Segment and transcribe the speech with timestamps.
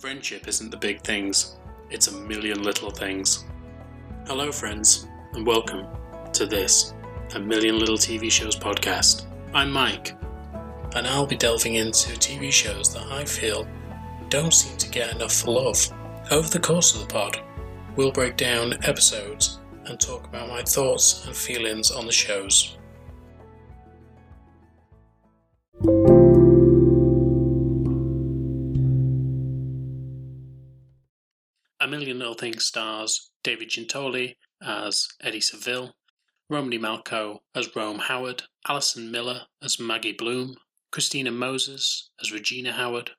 [0.00, 1.56] Friendship isn't the big things,
[1.90, 3.44] it's a million little things.
[4.26, 5.86] Hello, friends, and welcome
[6.32, 6.94] to this,
[7.34, 9.26] A Million Little TV Shows podcast.
[9.52, 10.16] I'm Mike,
[10.96, 13.68] and I'll be delving into TV shows that I feel
[14.30, 15.76] don't seem to get enough love.
[16.30, 17.38] Over the course of the pod,
[17.94, 22.78] we'll break down episodes and talk about my thoughts and feelings on the shows.
[31.90, 35.94] Million Little Things stars David Giuntoli as Eddie Saville,
[36.48, 40.56] Romany Malco as Rome Howard, Allison Miller as Maggie Bloom,
[40.90, 43.10] Christina Moses as Regina Howard,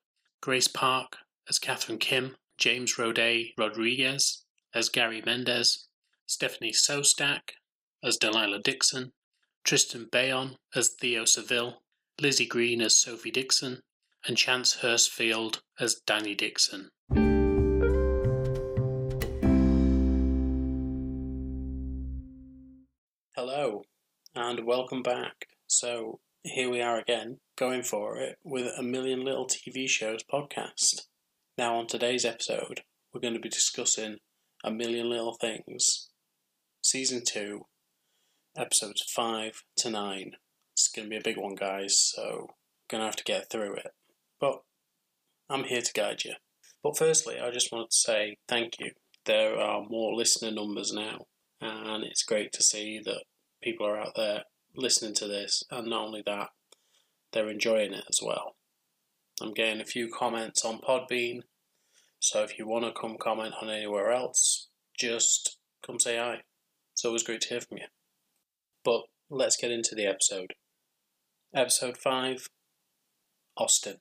[0.42, 1.18] Grace Park
[1.50, 4.44] as Catherine Kim, James Roday Rodriguez
[4.74, 5.88] as Gary Mendez,
[6.26, 7.52] Stephanie Szostak
[8.04, 9.12] as Delilah Dixon,
[9.64, 11.82] Tristan Byon as Theo Saville,
[12.20, 13.82] Lizzy Greene as Sophie Dixon,
[14.28, 16.90] and Chance Hurstfield as Danny Dixon.
[24.34, 25.48] And welcome back.
[25.68, 31.08] So, here we are again, going for it with a Million Little TV Shows podcast.
[31.58, 32.82] Now, on today's episode,
[33.14, 34.18] we're going to be discussing
[34.64, 36.10] A Million Little Things,
[36.82, 37.66] Season 2,
[38.58, 40.32] Episodes 5 to 9.
[40.74, 42.48] It's going to be a big one, guys, so I'm
[42.90, 43.92] going to have to get through it.
[44.40, 44.62] But
[45.50, 46.36] I'm here to guide you.
[46.82, 48.92] But firstly, I just wanted to say thank you.
[49.26, 51.26] There are more listener numbers now,
[51.60, 53.24] and it's great to see that
[53.62, 54.44] people are out there
[54.76, 56.50] listening to this, and not only that,
[57.32, 58.56] they're enjoying it as well.
[59.42, 61.42] I'm getting a few comments on Podbean,
[62.20, 66.42] so if you want to come comment on anywhere else, just come say hi.
[66.94, 67.88] It's always great to hear from you.
[68.84, 70.54] But let's get into the episode.
[71.56, 72.50] Episode 5
[73.58, 73.98] Austin.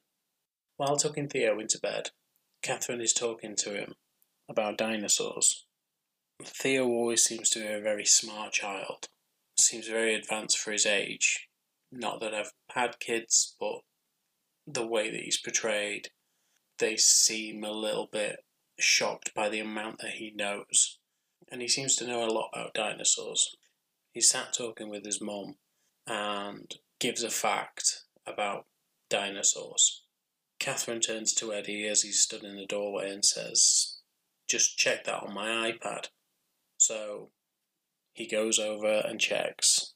[0.77, 2.11] While tucking Theo into bed,
[2.63, 3.95] Catherine is talking to him
[4.49, 5.65] about dinosaurs.
[6.43, 9.09] Theo always seems to be a very smart child,
[9.61, 11.49] seems very advanced for his age.
[11.93, 13.81] Not that I've had kids, but
[14.67, 16.11] the way that he's portrayed,
[16.79, 18.45] they seem a little bit
[18.79, 20.99] shocked by the amount that he knows.
[21.51, 23.57] And he seems to know a lot about dinosaurs.
[24.13, 25.57] He sat talking with his mum
[26.07, 28.67] and gives a fact about
[29.09, 30.03] dinosaurs.
[30.59, 33.99] Catherine turns to Eddie as he's stood in the doorway and says,
[34.47, 36.09] Just check that on my iPad.
[36.77, 37.31] So
[38.13, 39.95] he goes over and checks.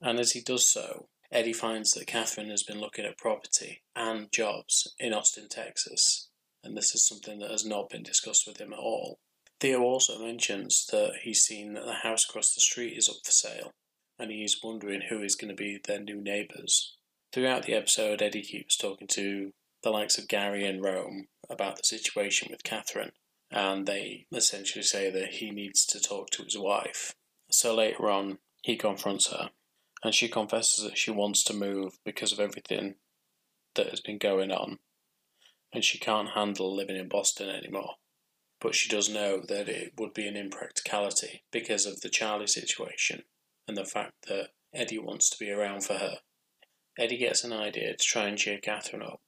[0.00, 4.30] And as he does so, Eddie finds that Catherine has been looking at property and
[4.30, 6.28] jobs in Austin, Texas,
[6.62, 9.18] and this is something that has not been discussed with him at all.
[9.60, 13.32] Theo also mentions that he's seen that the house across the street is up for
[13.32, 13.72] sale,
[14.18, 16.96] and he's wondering who is going to be their new neighbours.
[17.32, 19.52] Throughout the episode, Eddie keeps talking to
[19.82, 23.12] the likes of Gary and Rome about the situation with Catherine,
[23.50, 27.14] and they essentially say that he needs to talk to his wife.
[27.50, 29.50] So later on, he confronts her,
[30.02, 32.96] and she confesses that she wants to move because of everything
[33.74, 34.78] that has been going on,
[35.72, 37.94] and she can't handle living in Boston anymore.
[38.60, 43.24] But she does know that it would be an impracticality because of the Charlie situation
[43.68, 46.18] and the fact that Eddie wants to be around for her.
[46.98, 49.20] Eddie gets an idea to try and cheer Catherine up,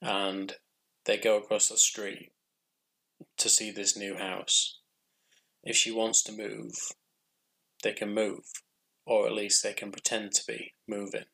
[0.00, 0.56] and
[1.04, 2.32] they go across the street
[3.36, 4.80] to see this new house.
[5.62, 6.74] If she wants to move,
[7.84, 8.44] they can move,
[9.06, 11.26] or at least they can pretend to be moving.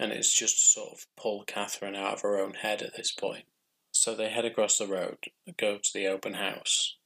[0.00, 3.12] And it's just to sort of pull Catherine out of her own head at this
[3.12, 3.44] point.
[3.90, 5.18] So they head across the road,
[5.58, 6.96] go to the open house,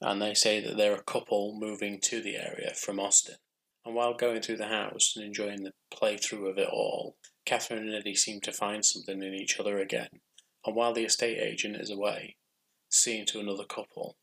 [0.00, 3.36] and they say that they're a couple moving to the area from Austin.
[3.84, 7.94] And while going through the house and enjoying the playthrough of it all, Catherine and
[7.94, 10.20] Eddie seem to find something in each other again.
[10.66, 12.36] And while the estate agent is away,
[12.90, 14.16] seeing to another couple,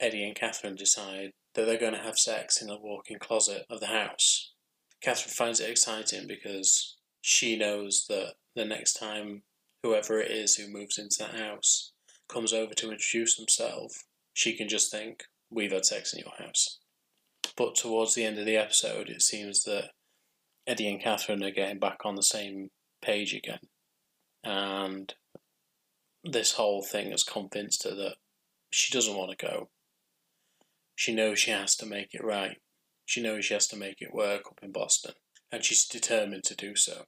[0.00, 3.64] Eddie and Catherine decide that they're going to have sex in the walk in closet
[3.68, 4.52] of the house.
[5.02, 9.42] Catherine finds it exciting because she knows that the next time
[9.82, 11.92] whoever it is who moves into that house
[12.28, 15.24] comes over to introduce themselves, she can just think,
[15.54, 16.78] We've had sex in your house.
[17.58, 19.90] But towards the end of the episode, it seems that
[20.66, 22.70] Eddie and Catherine are getting back on the same
[23.02, 23.58] page again.
[24.42, 25.12] And
[26.24, 28.14] this whole thing has convinced her that
[28.70, 29.68] she doesn't want to go.
[30.94, 32.58] She knows she has to make it right.
[33.04, 35.14] She knows she has to make it work up in Boston,
[35.50, 37.04] and she's determined to do so.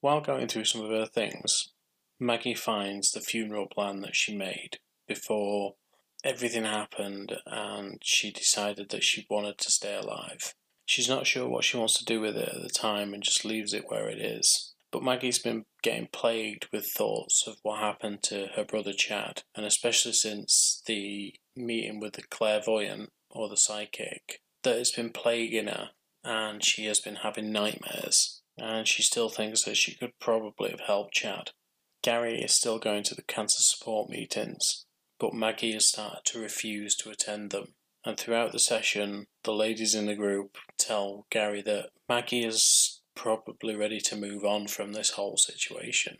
[0.00, 1.72] While going through some of her things,
[2.20, 5.74] Maggie finds the funeral plan that she made before
[6.24, 10.54] everything happened and she decided that she wanted to stay alive.
[10.84, 13.44] She's not sure what she wants to do with it at the time and just
[13.44, 14.74] leaves it where it is.
[14.90, 19.66] But Maggie's been getting plagued with thoughts of what happened to her brother Chad, and
[19.66, 25.90] especially since the meeting with the clairvoyant or the psychic, that has been plaguing her,
[26.24, 30.80] and she has been having nightmares, and she still thinks that she could probably have
[30.80, 31.50] helped Chad.
[32.02, 34.86] Gary is still going to the cancer support meetings,
[35.18, 37.74] but Maggie has started to refuse to attend them.
[38.04, 43.74] And throughout the session, the ladies in the group tell Gary that Maggie is probably
[43.74, 46.18] ready to move on from this whole situation.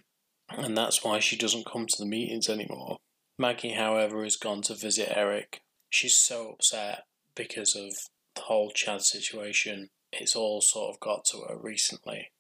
[0.51, 2.99] And that's why she doesn't come to the meetings anymore.
[3.39, 5.63] Maggie, however, has gone to visit Eric.
[5.89, 7.05] She's so upset
[7.37, 7.95] because of
[8.35, 9.91] the whole Chad situation.
[10.13, 12.33] It's all sort of got to her recently.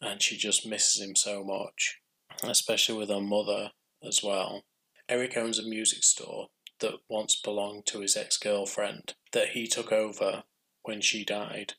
[0.00, 2.00] And she just misses him so much,
[2.44, 3.70] especially with her mother
[4.06, 4.64] as well.
[5.08, 6.48] Eric owns a music store
[6.80, 10.42] that once belonged to his ex girlfriend that he took over
[10.82, 11.74] when she died.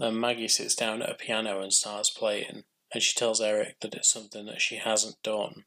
[0.00, 3.94] And Maggie sits down at a piano and starts playing, and she tells Eric that
[3.94, 5.64] it's something that she hasn't done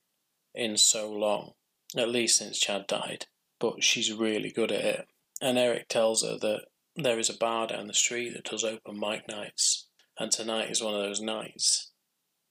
[0.56, 1.52] in so long,
[1.96, 3.28] at least since Chad died,
[3.60, 5.08] but she's really good at it.
[5.40, 6.66] And Eric tells her that
[6.96, 9.88] there is a bar down the street that does open mic nights,
[10.20, 11.92] and tonight is one of those nights,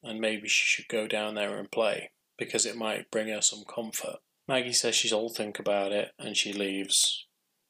[0.05, 3.64] and maybe she should go down there and play because it might bring her some
[3.64, 4.19] comfort.
[4.46, 7.26] Maggie says she'll think about it and she leaves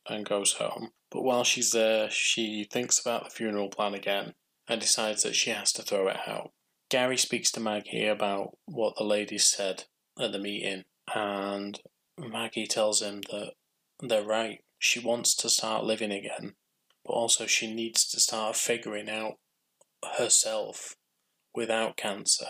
[0.09, 0.91] and goes home.
[1.13, 4.33] But while she's there, she thinks about the funeral plan again
[4.67, 6.53] and decides that she has to throw it out.
[6.89, 9.85] Gary speaks to Maggie about what the ladies said
[10.19, 11.81] at the meeting, and
[12.19, 13.53] Maggie tells him that
[14.01, 14.61] they're right.
[14.79, 16.55] She wants to start living again,
[17.05, 19.35] but also she needs to start figuring out
[20.17, 20.97] herself
[21.55, 22.47] without cancer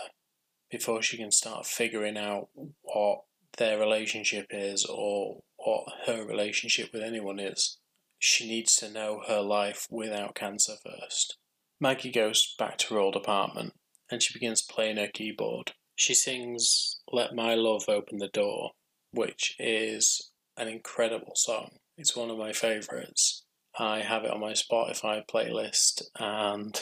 [0.71, 2.47] before she can start figuring out
[2.81, 3.23] what
[3.57, 7.77] their relationship is or what her relationship with anyone is.
[8.25, 11.35] She needs to know her life without cancer first.
[11.81, 13.73] Maggie goes back to her old apartment
[14.09, 15.73] and she begins playing her keyboard.
[15.97, 18.71] She sings Let My Love Open the Door,
[19.11, 21.79] which is an incredible song.
[21.97, 23.43] It's one of my favourites.
[23.77, 26.81] I have it on my Spotify playlist and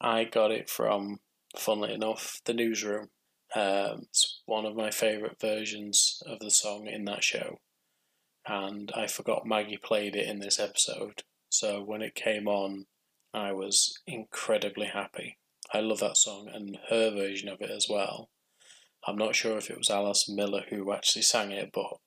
[0.00, 1.20] I got it from,
[1.54, 3.10] funnily enough, the newsroom.
[3.54, 7.58] Um, it's one of my favourite versions of the song in that show,
[8.46, 11.22] and I forgot Maggie played it in this episode.
[11.48, 12.86] So when it came on,
[13.34, 15.38] I was incredibly happy.
[15.72, 18.28] I love that song and her version of it as well.
[19.06, 21.98] I'm not sure if it was Alice Miller who actually sang it, but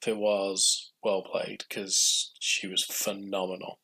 [0.00, 3.80] if it was, well played because she was phenomenal.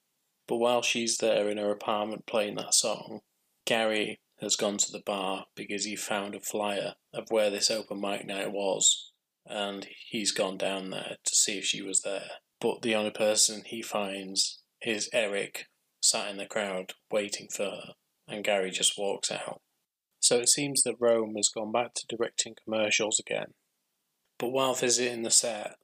[0.46, 3.20] But while she's there in her apartment playing that song,
[3.66, 8.00] Gary has gone to the bar because he found a flyer of where this open
[8.00, 9.12] mic night was,
[9.46, 12.31] and he's gone down there to see if she was there.
[12.61, 15.67] But the only person he finds is Eric,
[16.00, 17.93] sat in the crowd waiting for her,
[18.29, 19.61] and Gary just walks out.
[20.20, 23.55] So it seems that Rome has gone back to directing commercials again.
[24.38, 25.76] But while visiting the set,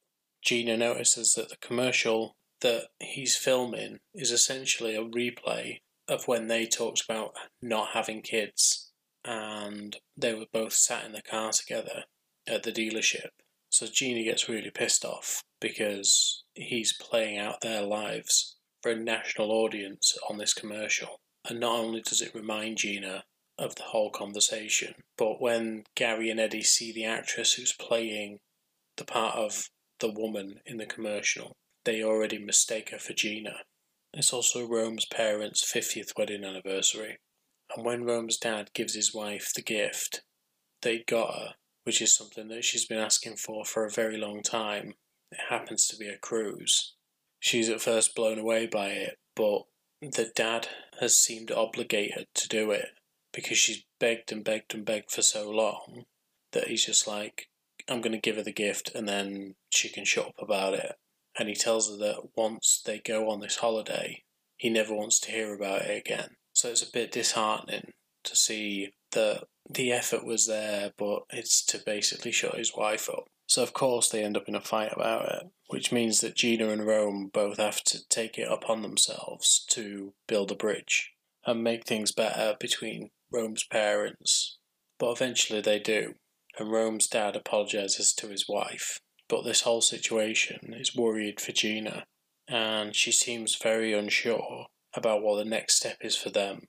[0.43, 6.67] Gina notices that the commercial that he's filming is essentially a replay of when they
[6.67, 8.91] talked about not having kids
[9.25, 12.05] and they were both sat in the car together
[12.47, 13.29] at the dealership.
[13.71, 19.53] So Gina gets really pissed off because he's playing out their lives for a national
[19.53, 21.21] audience on this commercial.
[21.49, 23.25] And not only does it remind Gina
[23.59, 28.41] of the whole conversation, but when Gary and Eddie see the actress who's playing
[28.97, 29.69] the part of
[30.01, 33.57] the woman in the commercial, they already mistake her for Gina.
[34.13, 37.19] It's also Rome's parents' 50th wedding anniversary,
[37.75, 40.23] and when Rome's dad gives his wife the gift
[40.83, 41.55] they got her,
[41.91, 44.95] which is something that she's been asking for for a very long time,
[45.33, 46.95] it happens to be a cruise.
[47.41, 49.63] She's at first blown away by it, but
[50.01, 50.69] the dad
[51.01, 52.91] has seemed obligated to do it
[53.33, 56.05] because she's begged and begged and begged for so long
[56.53, 57.49] that he's just like,
[57.89, 60.93] I'm going to give her the gift and then she can shut up about it
[61.37, 64.23] and he tells her that once they go on this holiday,
[64.57, 66.37] he never wants to hear about it again.
[66.53, 67.91] So it's a bit disheartening
[68.23, 73.25] to see that the effort was there, but it's to basically shut his wife up.
[73.47, 76.69] So of course they end up in a fight about it, which means that Gina
[76.69, 81.13] and Rome both have to take it upon themselves to build a bridge
[81.45, 84.59] and make things better between Rome's parents.
[84.99, 86.15] But eventually they do,
[86.59, 89.01] and Rome's dad apologizes to his wife
[89.31, 92.05] but this whole situation is worried for Gina,
[92.49, 96.67] and she seems very unsure about what the next step is for them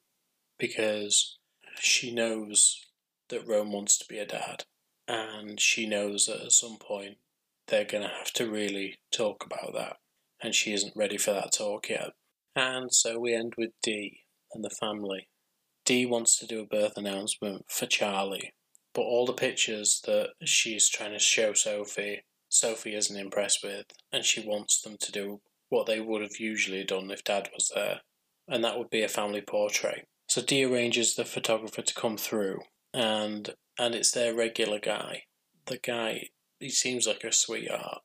[0.60, 1.39] because
[1.79, 2.86] she knows
[3.32, 4.66] that Rome wants to be a dad,
[5.08, 7.18] and she knows that at some point
[7.68, 9.98] they're going to have to really talk about that,
[10.42, 12.12] and she isn't ready for that talk yet.
[12.56, 14.20] And so we end with Dee
[14.54, 15.28] and the family
[15.84, 18.54] Dee wants to do a birth announcement for Charlie,
[18.94, 24.24] but all the pictures that she's trying to show Sophie, Sophie isn't impressed with, and
[24.24, 28.02] she wants them to do what they would have usually done if Dad was there,
[28.48, 30.08] and that would be a family portrait.
[30.28, 32.60] So Dee arranges the photographer to come through,
[32.93, 35.24] and and it's their regular guy.
[35.65, 36.29] The guy,
[36.60, 38.01] he seems like a sweetheart.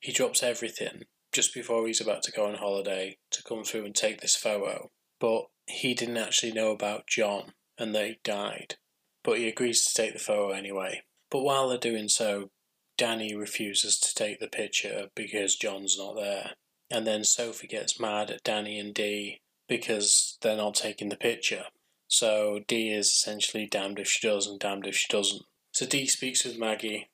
[0.00, 3.94] He drops everything just before he's about to go on holiday to come through and
[3.94, 4.90] take this photo,
[5.20, 8.76] but he didn't actually know about John and he died.
[9.22, 11.02] But he agrees to take the photo anyway.
[11.30, 12.50] But while they're doing so,
[12.96, 16.52] Danny refuses to take the picture because John's not there.
[16.90, 21.64] And then Sophie gets mad at Danny and Dee because they're not taking the picture.
[22.08, 25.42] So Dee is essentially damned if she does and damned if she doesn't.
[25.72, 27.08] So Dee speaks with Maggie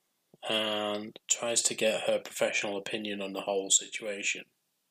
[0.49, 4.45] and tries to get her professional opinion on the whole situation.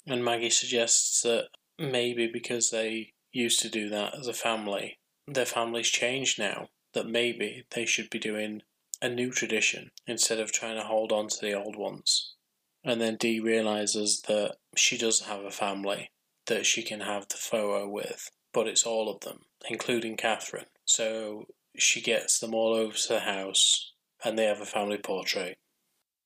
[0.05, 1.47] And Maggie suggests that
[1.79, 7.07] maybe because they used to do that as a family, their family's changed now, that
[7.07, 8.61] maybe they should be doing
[9.01, 12.35] a new tradition instead of trying to hold on to the old ones.
[12.83, 16.11] And then Dee realizes that she does have a family
[16.47, 20.65] that she can have the photo with, but it's all of them, including Catherine.
[20.85, 21.45] So
[21.77, 23.93] she gets them all over to the house
[24.23, 25.57] and they have a family portrait.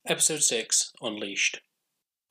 [0.05, 1.61] Episode 6 Unleashed.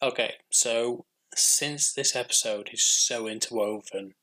[0.03, 4.15] Okay, so since this episode is so interwoven,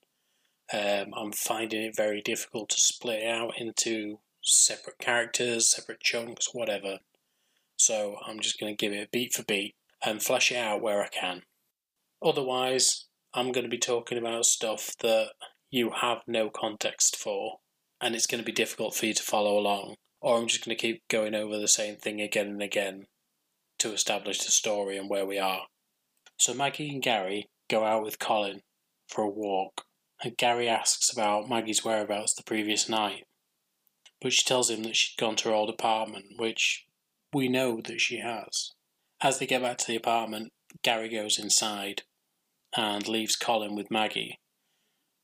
[0.72, 7.00] um, I'm finding it very difficult to split out into separate characters, separate chunks, whatever.
[7.78, 11.02] So I'm just going to give it beat for beat and flesh it out where
[11.02, 11.44] I can.
[12.22, 15.32] Otherwise, I'm going to be talking about stuff that
[15.74, 17.58] you have no context for,
[18.00, 20.78] and it's going to be difficult for you to follow along, or I'm just going
[20.78, 23.08] to keep going over the same thing again and again
[23.80, 25.64] to establish the story and where we are.
[26.38, 28.62] So Maggie and Gary go out with Colin
[29.08, 29.86] for a walk,
[30.24, 33.24] and Gary asks about Maggie's whereabouts the previous night.
[34.22, 36.86] But she tells him that she'd gone to her old apartment, which
[37.34, 38.74] we know that she has.
[39.22, 40.52] As they get back to the apartment,
[40.84, 42.04] Gary goes inside
[42.78, 44.38] and leaves Colin with Maggie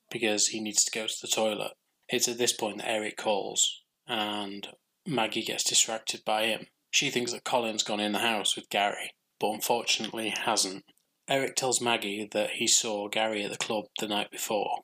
[0.09, 1.71] because he needs to go to the toilet.
[2.07, 4.67] It's at this point that Eric calls and
[5.05, 6.67] Maggie gets distracted by him.
[6.91, 10.83] She thinks that Colin's gone in the house with Gary, but unfortunately hasn't.
[11.27, 14.79] Eric tells Maggie that he saw Gary at the club the night before.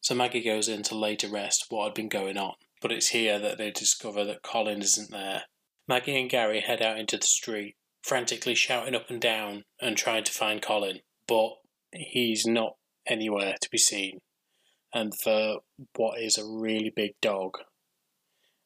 [0.00, 3.08] So Maggie goes in to lay to rest what had been going on, but it's
[3.08, 5.42] here that they discover that Colin isn't there.
[5.86, 10.24] Maggie and Gary head out into the street frantically shouting up and down and trying
[10.24, 11.52] to find Colin, but
[11.92, 14.20] he's not anywhere to be seen.
[14.94, 15.58] And for
[15.96, 17.58] what is a really big dog,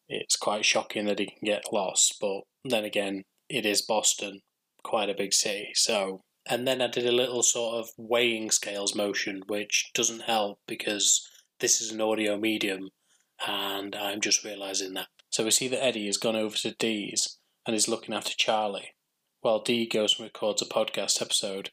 [0.09, 2.19] it's quite shocking that he can get lost.
[2.21, 4.43] But then again, it is Boston,
[4.85, 5.71] quite a big city.
[5.75, 10.61] So, and then I did a little sort of weighing scales motion, which doesn't help
[10.69, 11.27] because
[11.61, 12.91] this is an audio medium,
[13.47, 15.09] and I'm just realizing that.
[15.31, 18.95] So we see that Eddie has gone over to Dee's and is looking after Charlie
[19.41, 21.71] while Dee goes and records a podcast episode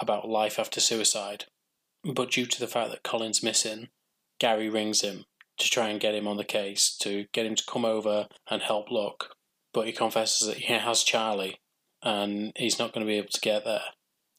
[0.00, 1.46] about life after suicide.
[2.04, 3.88] But due to the fact that Colin's missing,
[4.38, 5.24] Gary rings him
[5.58, 8.62] to try and get him on the case, to get him to come over and
[8.62, 9.36] help look.
[9.72, 11.60] But he confesses that he has Charlie
[12.02, 13.82] and he's not going to be able to get there.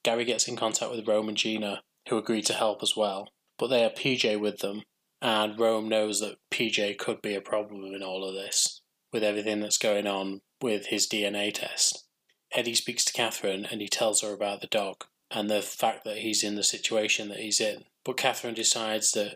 [0.04, 3.30] Gary gets in contact with Rome and Gina, who agree to help as well.
[3.60, 4.82] But they have PJ with them,
[5.22, 8.82] and Rome knows that PJ could be a problem in all of this,
[9.14, 12.08] with everything that's going on with his DNA test.
[12.54, 16.18] Eddie speaks to Catherine and he tells her about the dog and the fact that
[16.18, 17.86] he's in the situation that he's in.
[18.04, 19.36] But Catherine decides that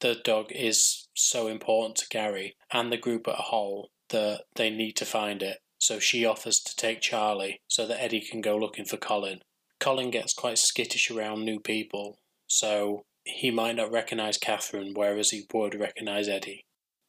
[0.00, 4.70] the dog is so important to Gary and the group at a whole that they
[4.70, 5.58] need to find it.
[5.78, 9.40] So she offers to take Charlie so that Eddie can go looking for Colin.
[9.80, 15.44] Colin gets quite skittish around new people, so he might not recognise Catherine, whereas he
[15.52, 16.64] would recognise Eddie.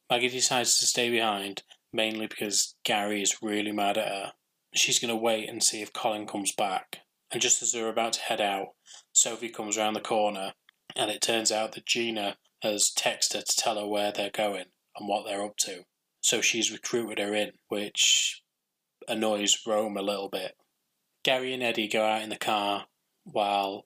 [0.09, 4.31] Maggie decides to stay behind, mainly because Gary is really mad at her
[4.77, 6.99] she's going to wait and see if Colin comes back.
[7.35, 8.75] And just as they're about to head out,
[9.11, 10.53] Sophie comes around the corner,
[10.95, 14.67] and it turns out that Gina has texted her to tell her where they're going
[14.95, 15.83] and what they're up to.
[16.21, 18.41] So she's recruited her in, which
[19.09, 20.53] annoys Rome a little bit.
[21.25, 22.85] Gary and Eddie go out in the car
[23.25, 23.85] while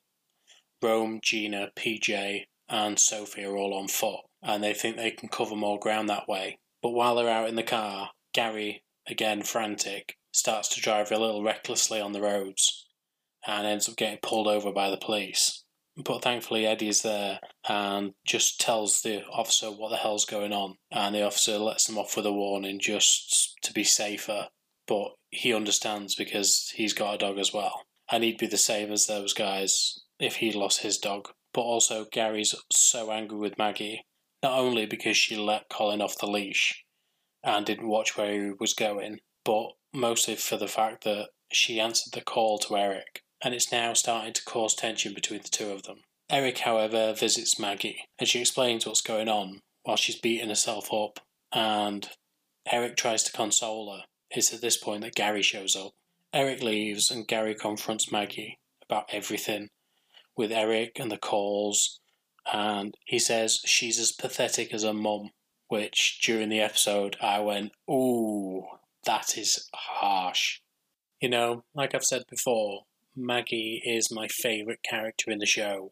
[0.79, 5.55] Rome, Gina, PJ, and Sophie are all on foot, and they think they can cover
[5.55, 6.59] more ground that way.
[6.83, 11.41] But while they're out in the car, Gary, again frantic, starts to drive a little
[11.41, 12.85] recklessly on the roads
[13.47, 15.63] and ends up getting pulled over by the police.
[15.95, 20.75] But thankfully, Eddie is there and just tells the officer what the hell's going on.
[20.91, 24.47] And the officer lets them off with a warning just to be safer.
[24.87, 27.83] But he understands because he's got a dog as well.
[28.11, 31.29] And he'd be the same as those guys if he lost his dog.
[31.53, 34.05] But also, Gary's so angry with Maggie
[34.41, 36.85] Not only because she let Colin off the leash
[37.43, 42.13] and didn't watch where he was going, but mostly for the fact that she answered
[42.13, 45.83] the call to Eric, and it's now starting to cause tension between the two of
[45.83, 45.99] them.
[46.29, 51.19] Eric, however, visits Maggie, and she explains what's going on while she's beating herself up,
[51.51, 52.09] and
[52.71, 54.03] Eric tries to console her.
[54.29, 55.93] It's at this point that Gary shows up.
[56.31, 59.69] Eric leaves, and Gary confronts Maggie about everything
[60.37, 61.99] with Eric and the calls,
[62.51, 65.31] and he says she's as pathetic as her mum,
[65.67, 68.65] which during the episode I went, ooh,
[69.05, 70.59] that is harsh.
[71.19, 72.83] You know, like I've said before,
[73.19, 75.91] Maggie is my favourite character in the show,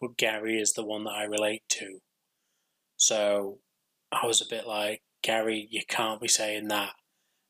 [0.00, 2.00] but Gary is the one that I relate to.
[2.96, 3.58] So
[4.12, 6.92] I was a bit like, Gary, you can't be saying that.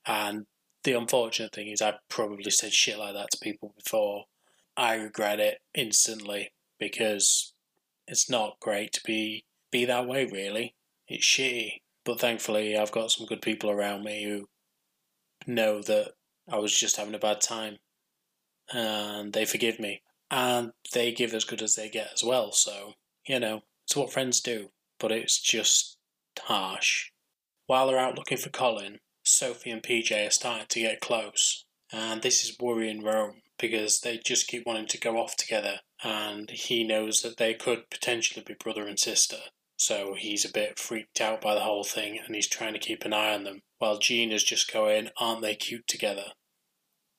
[0.06, 0.46] And
[0.84, 4.24] the unfortunate thing is, I've probably said shit like that to people before.
[4.76, 7.52] I regret it instantly because
[8.06, 10.26] it's not great to be be that way.
[10.26, 10.74] Really,
[11.08, 11.80] it's shitty.
[12.04, 14.48] But thankfully, I've got some good people around me who
[15.46, 16.12] know that
[16.48, 17.78] I was just having a bad time,
[18.72, 22.52] and they forgive me, and they give as good as they get as well.
[22.52, 22.94] So
[23.26, 24.70] you know, it's what friends do.
[24.98, 25.98] But it's just
[26.38, 27.10] harsh.
[27.66, 32.22] While they're out looking for Colin, Sophie and PJ are starting to get close, and
[32.22, 36.84] this is worrying Rome because they just keep wanting to go off together, and he
[36.84, 39.38] knows that they could potentially be brother and sister.
[39.76, 43.04] So he's a bit freaked out by the whole thing and he's trying to keep
[43.04, 46.32] an eye on them, while Jean is just going, Aren't they cute together?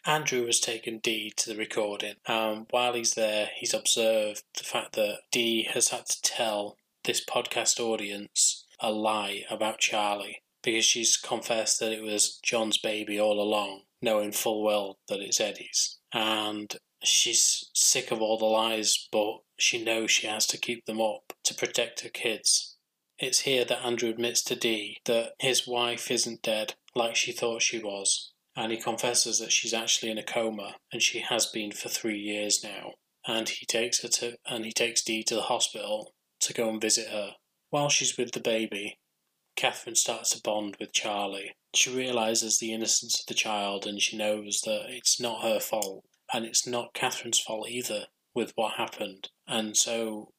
[0.08, 4.94] Andrew has taken Dee to the recording, and while he's there, he's observed the fact
[4.94, 11.18] that Dee has had to tell this podcast audience a lie about Charlie because she's
[11.18, 16.00] confessed that it was John's baby all along, knowing full well that it's Eddie's.
[16.14, 16.74] And
[17.04, 21.34] she's sick of all the lies, but she knows she has to keep them up
[21.44, 22.78] to protect her kids.
[23.20, 27.62] It's here that Andrew admits to Dee that his wife isn't dead like she thought
[27.62, 31.72] she was, and he confesses that she's actually in a coma and she has been
[31.72, 32.94] for three years now.
[33.28, 36.82] And he takes her to and he takes Dee to the hospital to go and
[36.82, 37.34] visit her.
[37.70, 38.98] While she's with the baby,
[39.56, 41.52] Catherine starts to bond with Charlie.
[41.76, 46.04] She realizes the innocence of the child and she knows that it's not her fault
[46.34, 49.30] and it's not Catherine's fault either with what happened.
[49.48, 50.32] And so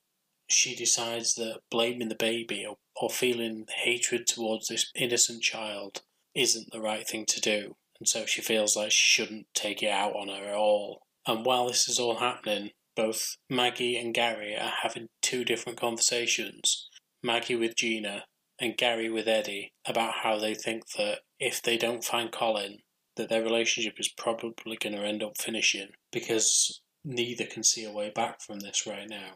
[0.49, 6.03] she decides that blaming the baby or, or feeling hatred towards this innocent child
[6.35, 7.77] isn't the right thing to do.
[8.01, 11.03] And so she feels like she shouldn't take it out on her at all.
[11.27, 16.89] And while this is all happening, both Maggie and Gary are having two different conversations.
[17.23, 18.25] Maggie with Gina
[18.61, 22.79] and Gary with Eddie about how they think that if they don't find Colin,
[23.17, 27.93] that their relationship is probably going to end up finishing because neither can see a
[27.93, 29.35] way back from this right now.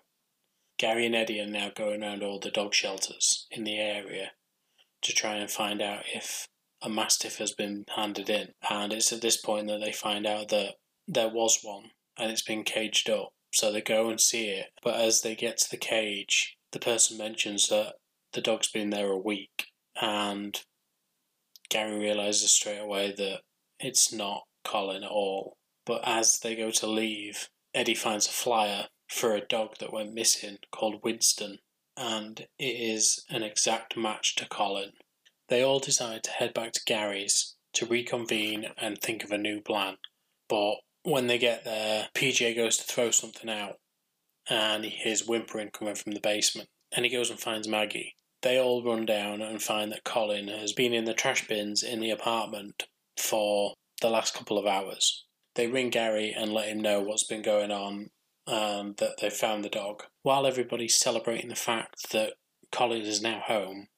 [0.79, 4.33] Gary and Eddie are now going around all the dog shelters in the area
[5.03, 6.49] to try and find out if
[6.83, 8.49] a mastiff has been handed in.
[8.69, 10.75] And it's at this point that they find out that
[11.07, 13.33] there was one and it's been caged up.
[13.53, 14.67] So they go and see it.
[14.83, 17.95] But as they get to the cage, the person mentions that
[18.33, 19.67] the dog's been there a week,
[20.01, 20.59] and
[21.69, 23.41] Gary realizes straight away that
[23.79, 25.59] it's not Colin at all.
[25.85, 30.15] But as they go to leave, Eddie finds a flyer for a dog that went
[30.15, 31.59] missing called Winston,
[31.95, 34.93] and it is an exact match to Colin.
[35.53, 39.61] They all decide to head back to Gary's to reconvene and think of a new
[39.61, 39.99] plan.
[40.49, 43.75] But when they get there, PJ goes to throw something out
[44.49, 46.71] and he hears whimpering coming from the basement.
[46.91, 48.15] And he goes and finds Maggie.
[48.41, 52.01] They all run down and find that Colin has been in the trash bins in
[52.01, 52.85] the apartment
[53.19, 55.27] for the last couple of hours.
[55.55, 58.09] They ring Gary and let him know what's been going on
[58.47, 60.05] and that they've found the dog.
[60.23, 62.37] While everybody's celebrating the fact that
[62.71, 63.89] Colin is now home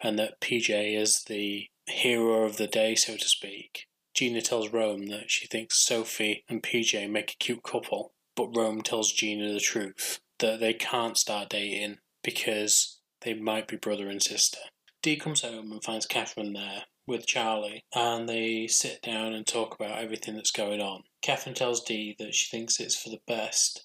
[0.00, 5.06] and that PJ is the hero of the day, so to speak, Gina tells Rome
[5.06, 9.60] that she thinks Sophie and PJ make a cute couple, but Rome tells Gina the
[9.60, 14.58] truth that they can't start dating because they might be brother and sister.
[15.02, 19.74] Dee comes home and finds Catherine there with Charlie, and they sit down and talk
[19.74, 21.04] about everything that's going on.
[21.22, 23.84] Catherine tells Dee that she thinks it's for the best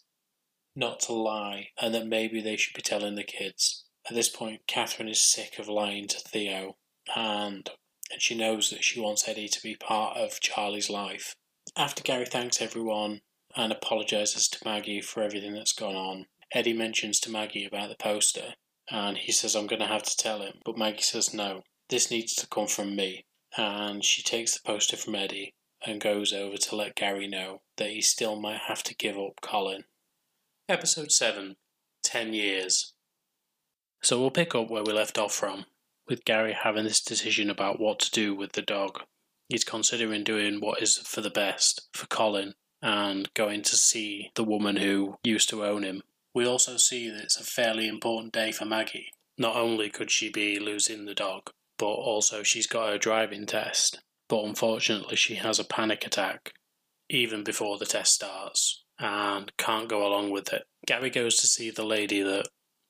[0.76, 3.82] not to lie, and that maybe they should be telling the kids.
[4.09, 6.77] At this point, Catherine is sick of lying to Theo,
[7.15, 7.69] and
[8.11, 11.35] and she knows that she wants Eddie to be part of Charlie's life.
[11.75, 13.21] After Gary thanks everyone
[13.55, 17.95] and apologises to Maggie for everything that's gone on, Eddie mentions to Maggie about the
[17.95, 18.53] poster,
[18.91, 20.59] and he says, I'm going to have to tell him.
[20.63, 23.25] But Maggie says, no, this needs to come from me.
[23.57, 25.53] And she takes the poster from Eddie
[25.85, 29.41] and goes over to let Gary know that he still might have to give up
[29.41, 29.85] Colin.
[30.69, 31.55] Episode 7
[32.03, 32.93] 10 Years.
[34.03, 35.65] So we'll pick up where we left off from,
[36.07, 38.99] with Gary having this decision about what to do with the dog.
[39.47, 44.43] He's considering doing what is for the best for Colin and going to see the
[44.43, 46.03] woman who used to own him.
[46.35, 49.07] We also see that it's a fairly important day for Maggie.
[49.37, 54.01] Not only could she be losing the dog, but also she's got her driving test.
[54.27, 56.53] But unfortunately, she has a panic attack
[57.09, 60.63] even before the test starts and can't go along with it.
[60.85, 62.47] Gary goes to see the lady that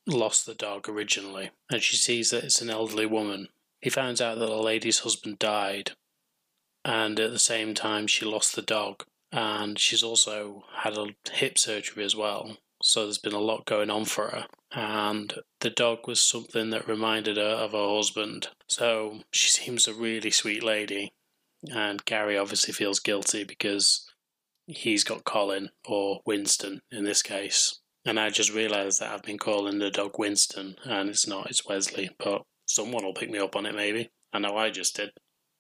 [0.08, 3.48] lost the dog originally, and she sees that it's an elderly woman.
[3.82, 5.92] He finds out that the lady's husband died,
[6.86, 11.58] and at the same time, she lost the dog, and she's also had a hip
[11.58, 12.58] surgery as well.
[12.82, 16.88] So there's been a lot going on for her, and the dog was something that
[16.88, 18.50] reminded her of her husband.
[18.68, 21.14] So she seems a really sweet lady,
[21.72, 24.10] and Gary obviously feels guilty because
[24.68, 27.80] he's got Colin or Winston in this case.
[28.06, 31.66] And I just realised that I've been calling the dog Winston, and it's not, it's
[31.66, 32.10] Wesley.
[32.20, 34.12] But someone will pick me up on it, maybe.
[34.34, 35.12] I know I just did.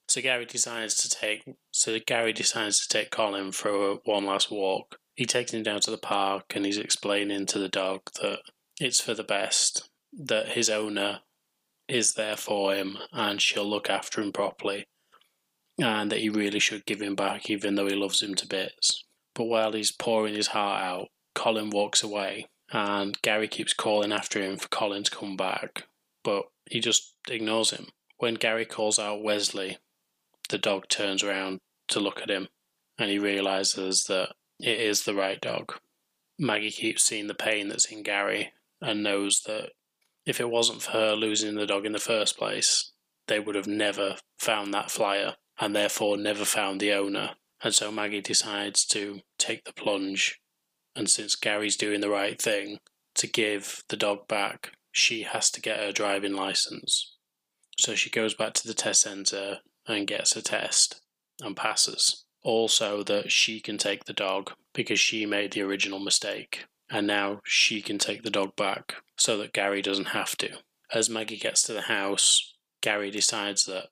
[0.09, 1.43] So Gary decides to take.
[1.71, 4.97] So Gary decides to take Colin for one last walk.
[5.15, 8.39] He takes him down to the park, and he's explaining to the dog that
[8.79, 11.19] it's for the best, that his owner
[11.87, 14.85] is there for him, and she'll look after him properly,
[15.77, 19.05] and that he really should give him back, even though he loves him to bits.
[19.35, 24.41] But while he's pouring his heart out, Colin walks away, and Gary keeps calling after
[24.41, 25.83] him for Colin to come back,
[26.23, 27.87] but he just ignores him.
[28.17, 29.77] When Gary calls out Wesley,
[30.49, 32.47] the dog turns around to look at him,
[32.97, 35.73] and he realizes that it is the right dog.
[36.39, 39.71] Maggie keeps seeing the pain that's in Gary and knows that
[40.25, 42.91] if it wasn't for her losing the dog in the first place,
[43.27, 47.31] they would have never found that flyer and therefore never found the owner.
[47.63, 50.39] And so Maggie decides to take the plunge
[50.95, 52.79] and since Gary's doing the right thing
[53.15, 57.15] to give the dog back, she has to get her driving license.
[57.79, 61.01] So she goes back to the test centre and gets a test
[61.41, 62.25] and passes.
[62.43, 67.39] Also, that she can take the dog because she made the original mistake, and now
[67.45, 70.49] she can take the dog back so that Gary doesn't have to.
[70.93, 73.87] As Maggie gets to the house, Gary decides that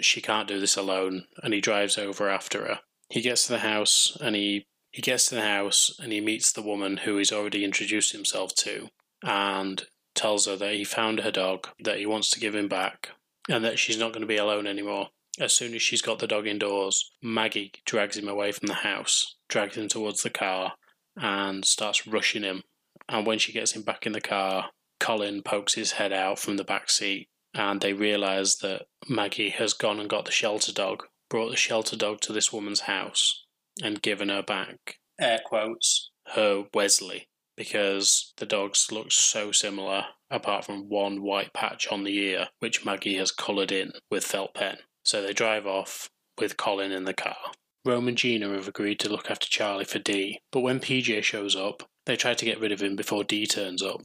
[0.00, 2.80] she can't do this alone and he drives over after her.
[3.10, 6.50] He gets to the house and he he gets to the house and he meets
[6.50, 8.88] the woman who he's already introduced himself to
[9.22, 13.10] and tells her that he found her dog, that he wants to give him back,
[13.46, 15.10] and that she's not going to be alone anymore.
[15.38, 19.36] As soon as she's got the dog indoors, Maggie drags him away from the house,
[19.50, 20.72] drags him towards the car,
[21.14, 22.62] and starts rushing him.
[23.06, 26.56] And when she gets him back in the car, Colin pokes his head out from
[26.56, 31.04] the back seat, and they realise that Maggie has gone and got the shelter dog,
[31.28, 33.44] brought the shelter dog to this woman's house,
[33.82, 40.64] and given her back, air quotes, her Wesley, because the dogs look so similar, apart
[40.64, 44.78] from one white patch on the ear, which Maggie has coloured in with felt pen.
[45.04, 46.08] So they drive off
[46.38, 47.36] with Colin in the car.
[47.84, 51.54] Rome and Gina have agreed to look after Charlie for Dee, but when PJ shows
[51.54, 54.02] up, they try to get rid of him before Dee turns up.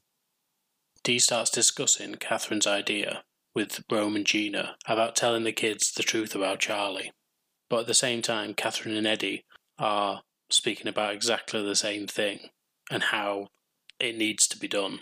[1.02, 6.34] Dee starts discussing Catherine's idea with Rome and Gina about telling the kids the truth
[6.34, 7.10] about Charlie.
[7.68, 9.44] But at the same time, Catherine and Eddie
[9.78, 12.50] are speaking about exactly the same thing
[12.90, 13.48] and how
[13.98, 15.00] it needs to be done.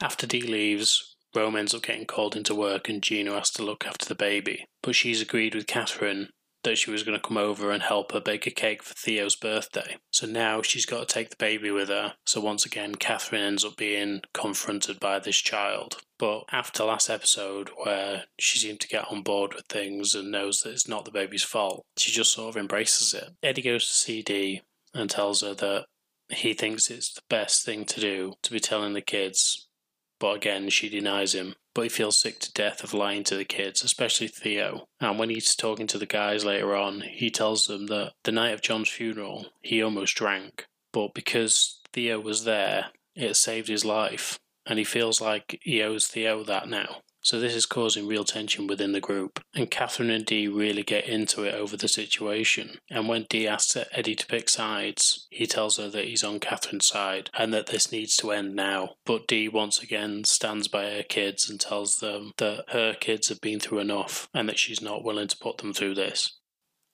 [0.00, 3.86] After Dee leaves, Rome ends up getting called into work and Gina has to look
[3.86, 4.66] after the baby.
[4.82, 6.30] But she's agreed with Catherine
[6.66, 9.36] that she was going to come over and help her bake a cake for Theo's
[9.36, 9.96] birthday.
[10.10, 12.14] So now she's got to take the baby with her.
[12.26, 15.98] So once again, Catherine ends up being confronted by this child.
[16.18, 20.60] But after last episode, where she seemed to get on board with things and knows
[20.60, 23.30] that it's not the baby's fault, she just sort of embraces it.
[23.42, 25.86] Eddie goes to CD and tells her that
[26.30, 29.68] he thinks it's the best thing to do to be telling the kids.
[30.18, 33.44] But again, she denies him but he feels sick to death of lying to the
[33.44, 34.88] kids, especially Theo.
[34.98, 38.54] And when he's talking to the guys later on, he tells them that the night
[38.54, 44.38] of John's funeral, he almost drank, but because Theo was there, it saved his life,
[44.64, 47.02] and he feels like he owes Theo that now.
[47.26, 51.08] So this is causing real tension within the group, and Catherine and Dee really get
[51.08, 52.78] into it over the situation.
[52.88, 56.86] And when Dee asks Eddie to pick sides, he tells her that he's on Catherine's
[56.86, 58.90] side and that this needs to end now.
[59.04, 63.40] But Dee once again stands by her kids and tells them that her kids have
[63.40, 66.38] been through enough and that she's not willing to put them through this.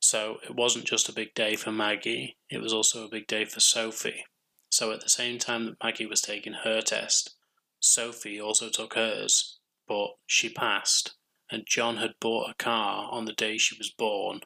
[0.01, 3.45] So it wasn't just a big day for Maggie, it was also a big day
[3.45, 4.25] for Sophie.
[4.71, 7.37] So at the same time that Maggie was taking her test,
[7.81, 9.52] Sophie also took hers
[9.93, 11.17] but she passed,
[11.51, 14.41] and John had bought a car on the day she was born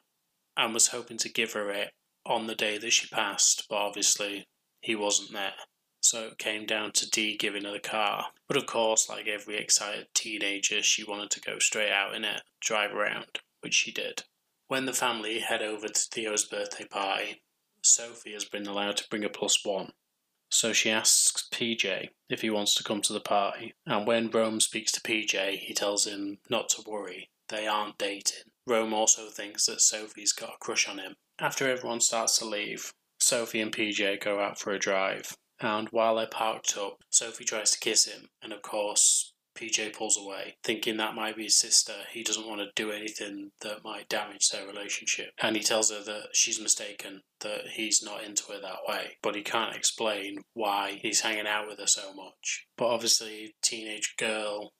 [0.57, 1.93] and was hoping to give her it
[2.25, 4.49] on the day that she passed, but obviously
[4.81, 5.53] he wasn't there.
[6.01, 8.27] so it came down to Dee giving her the car.
[8.49, 12.41] But of course, like every excited teenager, she wanted to go straight out in it,
[12.59, 14.23] drive around, which she did.
[14.67, 17.41] When the family head over to Theo's birthday party,
[17.81, 19.93] Sophie has been allowed to bring a plus one.
[20.49, 24.59] So she asks PJ if he wants to come to the party, and when Rome
[24.59, 28.43] speaks to PJ, he tells him not to worry, they aren't dating.
[28.65, 31.15] Rome also thinks that Sophie's got a crush on him.
[31.39, 36.15] After everyone starts to leave, Sophie and PJ go out for a drive, and while
[36.15, 40.97] they're parked up, Sophie tries to kiss him, and of course, PJ pulls away, thinking
[40.97, 41.93] that might be his sister.
[42.11, 45.31] He doesn't want to do anything that might damage their relationship.
[45.41, 49.17] And he tells her that she's mistaken, that he's not into her that way.
[49.21, 52.67] But he can't explain why he's hanging out with her so much.
[52.77, 54.73] But obviously, teenage girl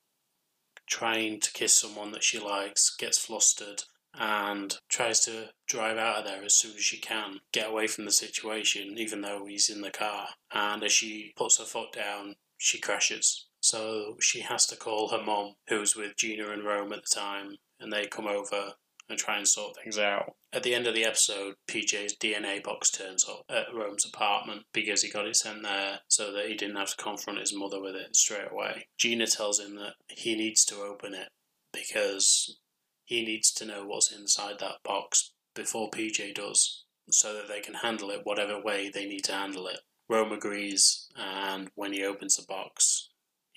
[0.87, 3.83] trying to kiss someone that she likes gets flustered
[4.19, 8.05] and tries to drive out of there as soon as she can, get away from
[8.05, 10.27] the situation, even though he's in the car.
[10.51, 13.46] And as she puts her foot down, she crashes.
[13.67, 17.57] So she has to call her mom, who's with Gina and Rome at the time,
[17.81, 18.75] and they come over
[19.09, 20.35] and try and sort things out.
[20.53, 25.01] At the end of the episode, PJ's DNA box turns up at Rome's apartment because
[25.01, 27.93] he got it sent there so that he didn't have to confront his mother with
[27.93, 28.87] it straight away.
[28.97, 31.27] Gina tells him that he needs to open it
[31.73, 32.61] because
[33.03, 37.73] he needs to know what's inside that box before PJ does so that they can
[37.73, 39.81] handle it whatever way they need to handle it.
[40.09, 43.06] Rome agrees, and when he opens the box,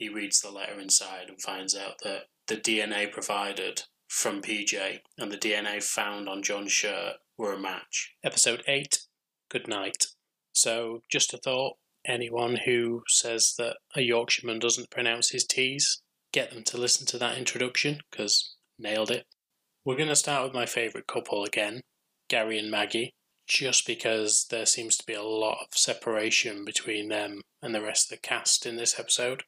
[0.01, 5.31] he reads the letter inside and finds out that the DNA provided from PJ and
[5.31, 8.15] the DNA found on John's shirt were a match.
[8.25, 8.99] Episode 8
[9.51, 10.07] Good night.
[10.53, 16.01] So, just a thought anyone who says that a Yorkshireman doesn't pronounce his T's,
[16.33, 19.27] get them to listen to that introduction because nailed it.
[19.85, 21.83] We're going to start with my favourite couple again,
[22.29, 23.13] Gary and Maggie,
[23.47, 28.11] just because there seems to be a lot of separation between them and the rest
[28.11, 29.43] of the cast in this episode.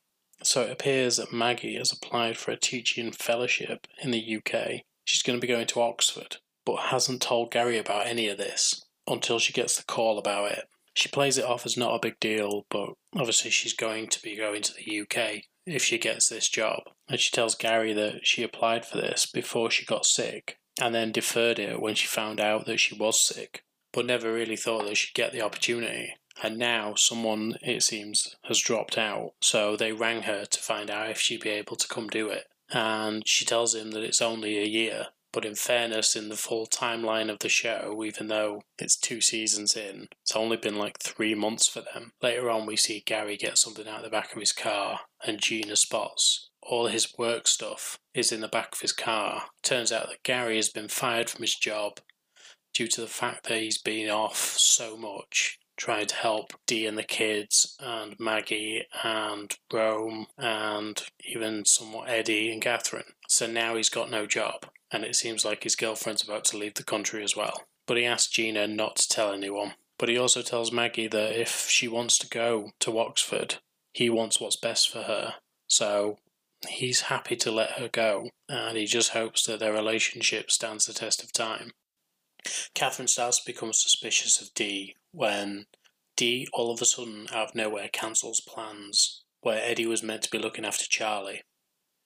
[0.45, 4.83] So it appears that Maggie has applied for a teaching fellowship in the UK.
[5.05, 8.85] She's going to be going to Oxford, but hasn't told Gary about any of this
[9.07, 10.65] until she gets the call about it.
[10.95, 14.37] She plays it off as not a big deal, but obviously she's going to be
[14.37, 16.83] going to the UK if she gets this job.
[17.09, 21.13] And she tells Gary that she applied for this before she got sick and then
[21.13, 24.97] deferred it when she found out that she was sick, but never really thought that
[24.97, 29.33] she'd get the opportunity and now someone, it seems, has dropped out.
[29.41, 32.47] So they rang her to find out if she'd be able to come do it.
[32.71, 35.09] And she tells him that it's only a year.
[35.33, 39.75] But in fairness, in the full timeline of the show, even though it's two seasons
[39.75, 42.13] in, it's only been like three months for them.
[42.23, 45.41] Later on, we see Gary get something out of the back of his car, and
[45.41, 49.45] Gina spots all his work stuff is in the back of his car.
[49.63, 51.99] Turns out that Gary has been fired from his job
[52.73, 56.97] due to the fact that he's been off so much trying to help Dee and
[56.97, 63.15] the kids and Maggie and Rome and even somewhat Eddie and Catherine.
[63.27, 66.75] So now he's got no job, and it seems like his girlfriend's about to leave
[66.75, 67.65] the country as well.
[67.85, 69.73] But he asks Gina not to tell anyone.
[69.99, 73.57] But he also tells Maggie that if she wants to go to Oxford,
[73.93, 75.35] he wants what's best for her.
[75.67, 76.19] So
[76.69, 80.93] he's happy to let her go, and he just hopes that their relationship stands the
[80.93, 81.73] test of time.
[82.73, 85.67] Catherine starts to become suspicious of Dee when
[86.17, 90.31] Dee all of a sudden out of nowhere cancels plans where Eddie was meant to
[90.31, 91.43] be looking after Charlie.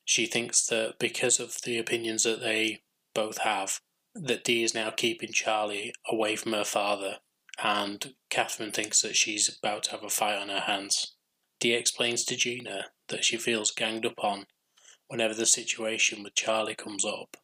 [0.05, 2.83] She thinks that because of the opinions that they
[3.15, 3.81] both have,
[4.15, 7.19] that Dee is now keeping Charlie away from her father,
[7.63, 11.15] and Catherine thinks that she's about to have a fight on her hands.
[11.61, 14.47] Dee explains to Gina that she feels ganged up on
[15.09, 17.37] whenever the situation with Charlie comes up,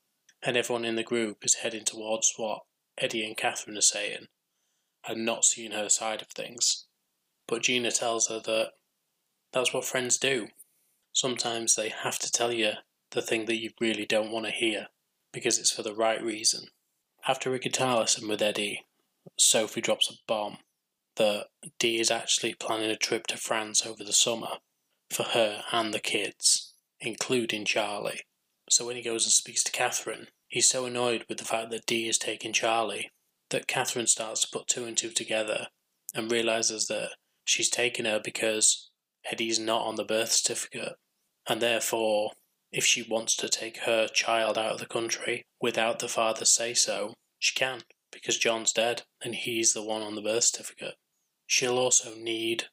[0.43, 2.63] and everyone in the group is heading towards what
[2.99, 4.27] Eddie and Catherine are saying
[5.07, 6.87] and not seeing her side of things.
[7.47, 8.73] But Gina tells her that
[9.53, 10.49] that's what friends do.
[11.13, 12.73] Sometimes they have to tell you
[13.11, 14.89] the thing that you really don't want to hear
[15.33, 16.69] because it's for the right reason.
[17.27, 18.87] After a guitar lesson with Eddie,
[19.39, 20.59] Sophie drops a bomb
[21.17, 21.47] that
[21.79, 24.59] Dee is actually planning a trip to France over the summer
[25.11, 28.23] for her and the kids, including Charlie.
[28.71, 31.87] So when he goes and speaks to Catherine, he's so annoyed with the fact that
[31.87, 33.11] Dee is taking Charlie
[33.53, 35.69] that Catherine starts to put two and two together
[36.15, 37.11] and realizes that
[37.45, 38.91] she's taken her because
[39.31, 40.95] Eddie's not on the birth certificate,
[41.49, 42.33] and therefore,
[42.73, 46.75] if she wants to take her child out of the country without the father say
[46.75, 50.95] so, she can, because John's dead and he's the one on the birth certificate.
[51.47, 52.65] She'll also need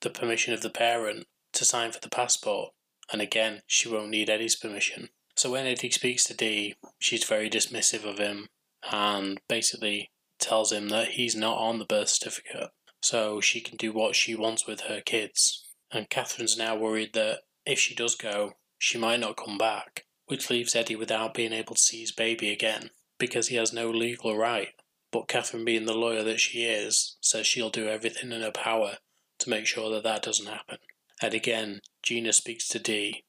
[0.00, 2.72] the permission of the parent to sign for the passport,
[3.12, 5.08] and again, she won't need Eddie's permission.
[5.36, 8.48] So when Eddie speaks to Dee, she's very dismissive of him
[8.90, 10.10] and basically
[10.44, 12.70] tells him that he's not on the birth certificate.
[13.00, 15.66] so she can do what she wants with her kids.
[15.90, 20.48] And Catherine's now worried that if she does go, she might not come back, which
[20.48, 24.36] leaves Eddie without being able to see his baby again because he has no legal
[24.36, 24.70] right.
[25.12, 28.96] But Catherine, being the lawyer that she is, says she'll do everything in her power
[29.40, 30.78] to make sure that that doesn't happen.
[31.20, 33.24] And again, Gina speaks to Dee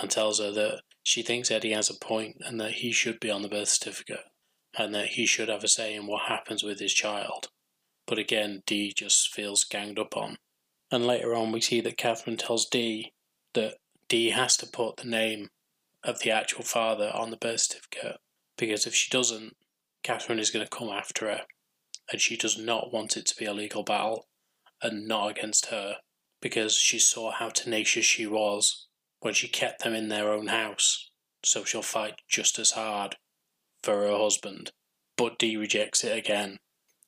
[0.00, 3.30] and tells her that she thinks Eddie has a point and that he should be
[3.30, 4.24] on the birth certificate
[4.76, 7.48] and that he should have a say in what happens with his child.
[8.06, 10.36] But again, Dee just feels ganged up on.
[10.90, 13.12] And later on, we see that Catherine tells Dee
[13.54, 13.76] that
[14.08, 15.48] Dee has to put the name
[16.02, 18.18] of the actual father on the birth certificate
[18.56, 19.56] because if she doesn't,
[20.02, 21.40] Catherine is going to come after her.
[22.12, 24.28] And she does not want it to be a legal battle
[24.82, 25.96] and not against her
[26.42, 28.86] because she saw how tenacious she was
[29.20, 31.10] when she kept them in their own house.
[31.42, 33.16] So she'll fight just as hard
[33.84, 34.72] for her husband.
[35.16, 36.58] But Dee rejects it again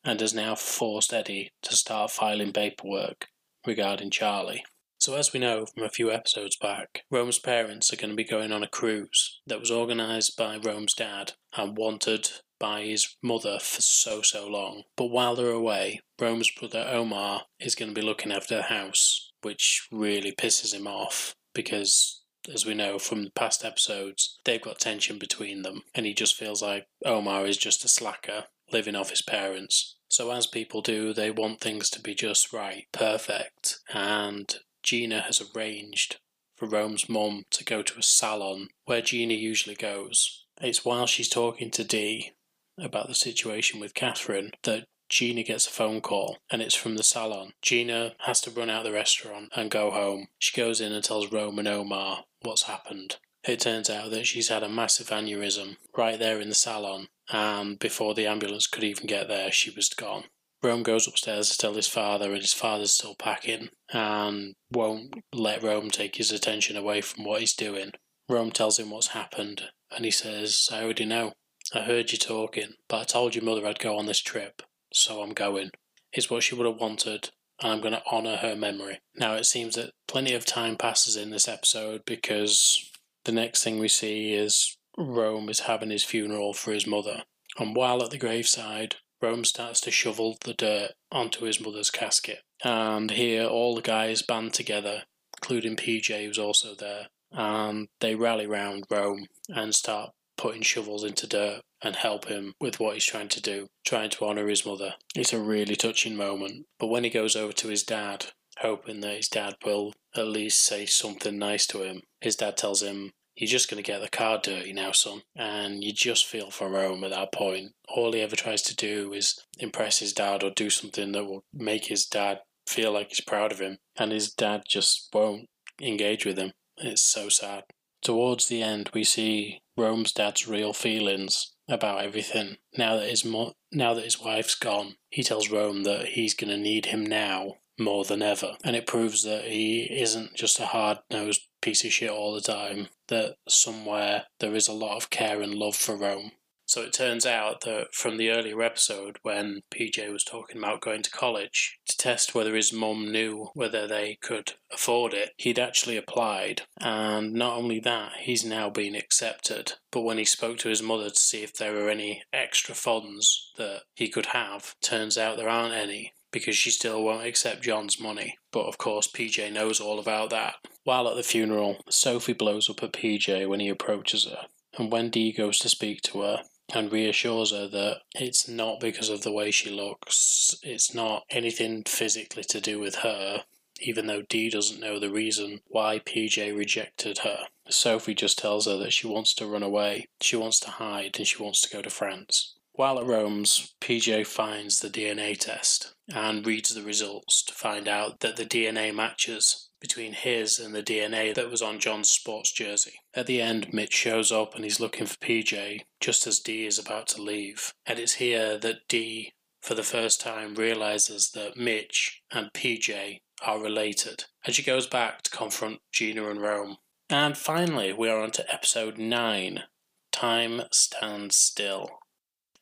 [0.04, 3.26] and has now forced Eddie to start filing paperwork
[3.66, 4.62] regarding Charlie.
[4.98, 8.24] So, as we know from a few episodes back, Rome's parents are going to be
[8.24, 13.58] going on a cruise that was organised by Rome's dad and wanted by his mother
[13.60, 14.84] for so, so long.
[14.96, 19.30] But while they're away, Rome's brother Omar is going to be looking after the house,
[19.42, 24.78] which really pisses him off because, as we know from the past episodes, they've got
[24.78, 29.11] tension between them, and he just feels like Omar is just a slacker living off
[29.11, 29.96] his parents.
[30.09, 35.42] So, as people do, they want things to be just right, perfect, and Gina has
[35.54, 36.18] arranged
[36.56, 40.46] for Rome's mum to go to a salon where Gina usually goes.
[40.61, 42.32] It's while she's talking to Dee
[42.78, 47.02] about the situation with Catherine that Gina gets a phone call and it's from the
[47.02, 47.52] salon.
[47.62, 50.28] Gina has to run out of the restaurant and go home.
[50.38, 53.16] She goes in and tells Rome and Omar what's happened.
[53.46, 57.78] It turns out that she's had a massive aneurysm right there in the salon, and
[57.78, 60.24] before the ambulance could even get there, she was gone.
[60.64, 65.62] Rome goes upstairs to tell his father, and his father's still packing and won't let
[65.62, 67.92] Rome take his attention away from what he's doing.
[68.28, 69.62] Rome tells him what's happened,
[69.94, 71.32] and he says, I already know.
[71.72, 74.62] I heard you talking, but I told your mother I'd go on this trip,
[74.96, 75.70] so I'm going.
[76.12, 77.30] It's what she would have wanted,
[77.62, 79.00] and I'm going to honour her memory.
[79.14, 82.90] Now, it seems that plenty of time passes in this episode because
[83.24, 87.24] the next thing we see is Rome is having his funeral for his mother.
[87.59, 92.40] And while at the graveside, Rome starts to shovel the dirt onto his mother's casket.
[92.64, 95.02] And here, all the guys band together,
[95.37, 101.26] including PJ, who's also there, and they rally round Rome and start putting shovels into
[101.26, 104.94] dirt and help him with what he's trying to do, trying to honour his mother.
[105.14, 106.66] It's a really touching moment.
[106.78, 108.26] But when he goes over to his dad,
[108.58, 112.82] hoping that his dad will at least say something nice to him, his dad tells
[112.82, 115.22] him you're just going to get the car dirty now, son.
[115.36, 117.72] And you just feel for Rome at that point.
[117.88, 121.44] All he ever tries to do is impress his dad or do something that will
[121.52, 123.76] make his dad feel like he's proud of him.
[123.98, 125.48] And his dad just won't
[125.80, 126.52] engage with him.
[126.78, 127.64] It's so sad.
[128.02, 132.57] Towards the end, we see Rome's dad's real feelings about everything.
[132.76, 136.50] Now that his mo- now that his wife's gone, he tells Rome that he's going
[136.50, 138.57] to need him now more than ever.
[138.64, 142.40] And it proves that he isn't just a hard nosed piece of shit all the
[142.40, 146.33] time, that somewhere there is a lot of care and love for Rome.
[146.66, 151.02] So it turns out that from the earlier episode, when PJ was talking about going
[151.02, 155.96] to college to test whether his mum knew whether they could afford it, he'd actually
[155.96, 156.62] applied.
[156.81, 159.74] And not only that, he's now been accepted.
[159.92, 163.52] But when he spoke to his mother to see if there were any extra funds
[163.57, 168.00] that he could have, turns out there aren't any because she still won't accept John's
[168.00, 168.37] money.
[168.52, 170.57] But of course, PJ knows all about that.
[170.85, 175.09] While at the funeral, Sophie blows up at PJ when he approaches her, and when
[175.09, 176.42] Dee goes to speak to her,
[176.74, 181.83] and reassures her that it's not because of the way she looks, it's not anything
[181.85, 183.44] physically to do with her,
[183.81, 187.46] even though Dee doesn't know the reason why PJ rejected her.
[187.68, 191.26] Sophie just tells her that she wants to run away, she wants to hide, and
[191.26, 192.55] she wants to go to France.
[192.72, 198.20] While at Rome's, PJ finds the DNA test and reads the results to find out
[198.20, 202.94] that the DNA matches between his and the DNA that was on John's sports jersey.
[203.14, 206.78] At the end, Mitch shows up and he's looking for PJ just as Dee is
[206.78, 207.72] about to leave.
[207.84, 213.61] And it's here that Dee, for the first time, realizes that Mitch and PJ are
[213.61, 214.24] related.
[214.44, 216.78] And she goes back to confront Gina and Rome.
[217.11, 219.62] And finally, we are on to episode 9
[220.11, 221.90] Time Stands Still.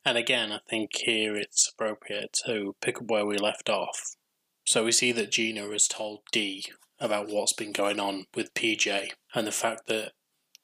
[0.04, 4.16] And again, I think here it's appropriate to pick up where we left off.
[4.66, 6.64] So we see that Gina has told Dee
[7.00, 10.12] about what's been going on with PJ and the fact that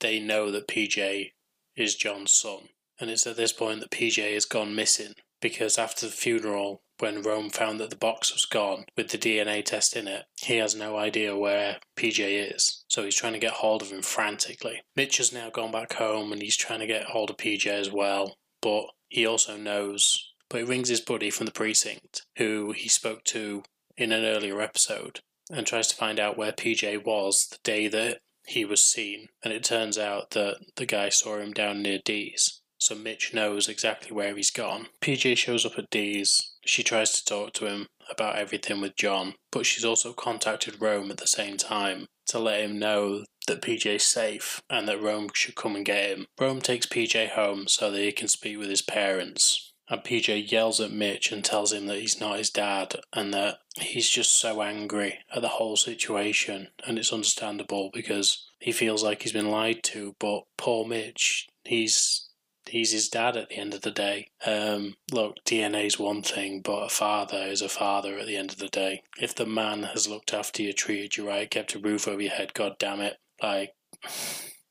[0.01, 1.33] they know that PJ
[1.77, 2.69] is John's son.
[2.99, 7.23] And it's at this point that PJ has gone missing because after the funeral, when
[7.23, 10.75] Rome found that the box was gone with the DNA test in it, he has
[10.75, 12.85] no idea where PJ is.
[12.89, 14.83] So he's trying to get hold of him frantically.
[14.95, 17.91] Mitch has now gone back home and he's trying to get hold of PJ as
[17.91, 20.33] well, but he also knows.
[20.49, 23.63] But he rings his buddy from the precinct, who he spoke to
[23.97, 25.21] in an earlier episode,
[25.53, 29.29] and tries to find out where PJ was the day that he was seen.
[29.45, 32.63] And it turns out that the guy saw him down near Dee's.
[32.79, 34.87] So Mitch knows exactly where he's gone.
[35.03, 36.55] PJ shows up at Dee's.
[36.65, 41.11] She tries to talk to him about everything with John, but she's also contacted Rome
[41.11, 45.57] at the same time to let him know that PJ's safe and that Rome should
[45.57, 46.27] come and get him.
[46.39, 49.73] Rome takes PJ home so that he can speak with his parents.
[49.89, 53.59] And PJ yells at Mitch and tells him that he's not his dad and that
[53.77, 56.69] he's just so angry at the whole situation.
[56.87, 60.15] And it's understandable because he feels like he's been lied to.
[60.21, 62.29] But poor Mitch, he's
[62.71, 64.29] he's his dad at the end of the day.
[64.47, 68.53] Um, look, DNA is one thing, but a father is a father at the end
[68.53, 69.03] of the day.
[69.21, 72.31] If the man has looked after you, treated you right, kept a roof over your
[72.31, 73.73] head, god damn it, like,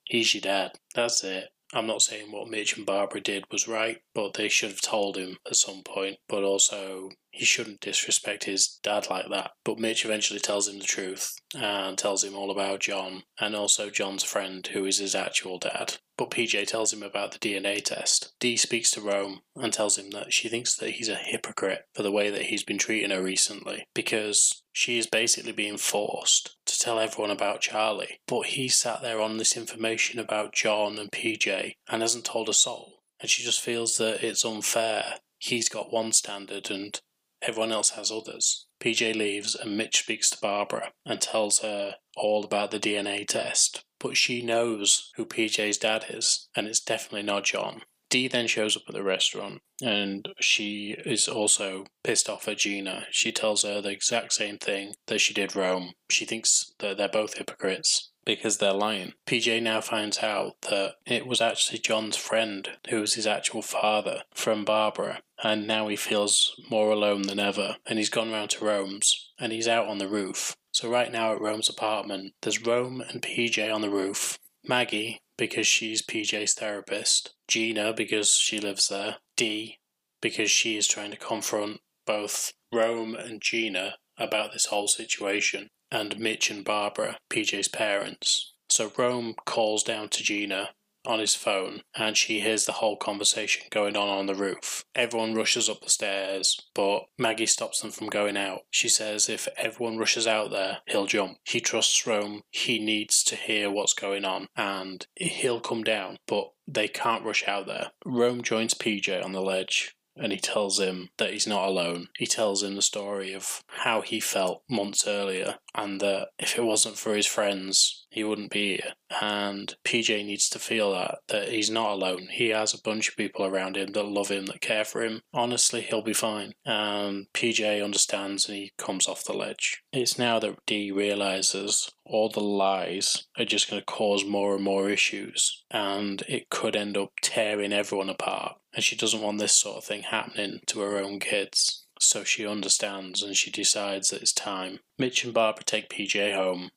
[0.05, 0.71] he's your dad.
[0.95, 1.45] That's it.
[1.73, 5.17] I'm not saying what Mitch and Barbara did was right, but they should have told
[5.17, 6.17] him at some point.
[6.27, 9.51] But also, he shouldn't disrespect his dad like that.
[9.63, 13.89] But Mitch eventually tells him the truth and tells him all about John and also
[13.89, 15.97] John's friend, who is his actual dad.
[16.17, 18.33] But PJ tells him about the DNA test.
[18.41, 22.03] Dee speaks to Rome and tells him that she thinks that he's a hypocrite for
[22.03, 26.77] the way that he's been treating her recently because she is basically being forced to
[26.77, 28.19] tell everyone about Charlie.
[28.27, 32.53] But he sat there on this information about John and PJ and hasn't told a
[32.53, 32.95] soul.
[33.21, 35.15] And she just feels that it's unfair.
[35.37, 36.99] He's got one standard and
[37.41, 38.65] everyone else has others.
[38.79, 43.83] PJ leaves and Mitch speaks to Barbara and tells her all about the DNA test.
[43.99, 47.81] But she knows who PJ's dad is, and it's definitely not John.
[48.09, 53.05] Dee then shows up at the restaurant and she is also pissed off at Gina.
[53.11, 55.91] She tells her the exact same thing that she did Rome.
[56.09, 59.13] She thinks that they're both hypocrites because they're lying.
[59.25, 64.21] PJ now finds out that it was actually John's friend who was his actual father
[64.33, 67.77] from Barbara, and now he feels more alone than ever.
[67.87, 70.55] And he's gone round to Rome's and he's out on the roof.
[70.71, 75.65] So, right now at Rome's apartment, there's Rome and PJ on the roof, Maggie, because
[75.65, 79.79] she's PJ's therapist, Gina, because she lives there, Dee,
[80.21, 86.19] because she is trying to confront both Rome and Gina about this whole situation and
[86.19, 88.53] Mitch and Barbara, PJ's parents.
[88.69, 90.69] So Rome calls down to Gina
[91.05, 94.83] on his phone and she hears the whole conversation going on on the roof.
[94.93, 98.61] Everyone rushes up the stairs, but Maggie stops them from going out.
[98.69, 101.37] She says if everyone rushes out there, he'll jump.
[101.45, 106.51] He trusts Rome, he needs to hear what's going on, and he'll come down, but
[106.67, 107.91] they can't rush out there.
[108.05, 112.09] Rome joins PJ on the ledge and he tells him that he's not alone.
[112.17, 116.63] He tells him the story of how he felt months earlier and that if it
[116.63, 118.93] wasn't for his friends, he wouldn't be here.
[119.21, 122.27] And PJ needs to feel that, that he's not alone.
[122.31, 125.21] He has a bunch of people around him that love him, that care for him.
[125.33, 126.53] Honestly, he'll be fine.
[126.65, 129.83] And PJ understands and he comes off the ledge.
[129.93, 134.63] It's now that Dee realizes all the lies are just going to cause more and
[134.63, 138.57] more issues, and it could end up tearing everyone apart.
[138.73, 141.85] And she doesn't want this sort of thing happening to her own kids.
[141.99, 144.79] So she understands and she decides that it's time.
[144.97, 146.71] Mitch and Barbara take PJ home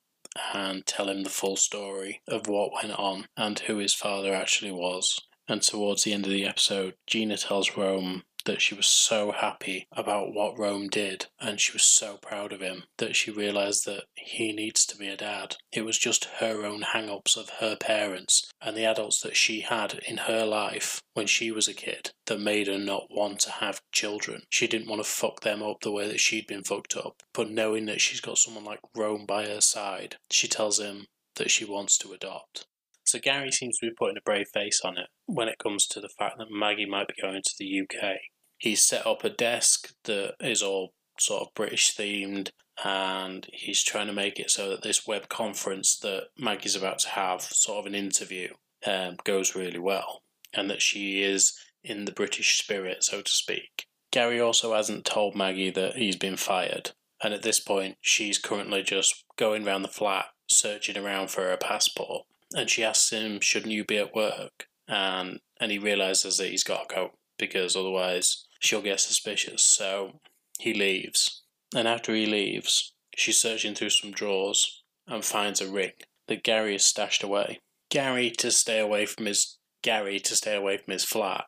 [0.55, 4.73] and tell him the full story of what went on and who his father actually
[4.73, 5.21] was.
[5.49, 9.87] And towards the end of the episode, Gina tells Rome that she was so happy
[9.93, 14.05] about what Rome did and she was so proud of him that she realised that
[14.15, 15.57] he needs to be a dad.
[15.73, 19.61] It was just her own hang ups of her parents and the adults that she
[19.61, 23.51] had in her life when she was a kid that made her not want to
[23.51, 24.43] have children.
[24.49, 27.23] She didn't want to fuck them up the way that she'd been fucked up.
[27.35, 31.51] But knowing that she's got someone like Rome by her side, she tells him that
[31.51, 32.67] she wants to adopt.
[33.05, 36.01] So Gary seems to be putting a brave face on it when it comes to
[36.01, 38.17] the fact that Maggie might be going to the UK.
[38.63, 42.51] He's set up a desk that is all sort of British themed,
[42.85, 47.09] and he's trying to make it so that this web conference that Maggie's about to
[47.09, 48.51] have, sort of an interview,
[48.87, 50.23] um, goes really well,
[50.55, 53.89] and that she is in the British spirit, so to speak.
[54.13, 58.85] Gary also hasn't told Maggie that he's been fired, and at this point, she's currently
[58.85, 63.73] just going around the flat searching around for her passport and she asks him, "Shouldn't
[63.73, 68.47] you be at work?" and and he realizes that he's got to go because otherwise
[68.63, 69.63] she'll get suspicious.
[69.63, 70.21] So
[70.59, 71.43] he leaves,
[71.75, 75.93] and after he leaves, she's searching through some drawers and finds a ring
[76.29, 77.61] that Gary has stashed away.
[77.91, 81.45] Gary to stay away from his Gary to stay away from his flat,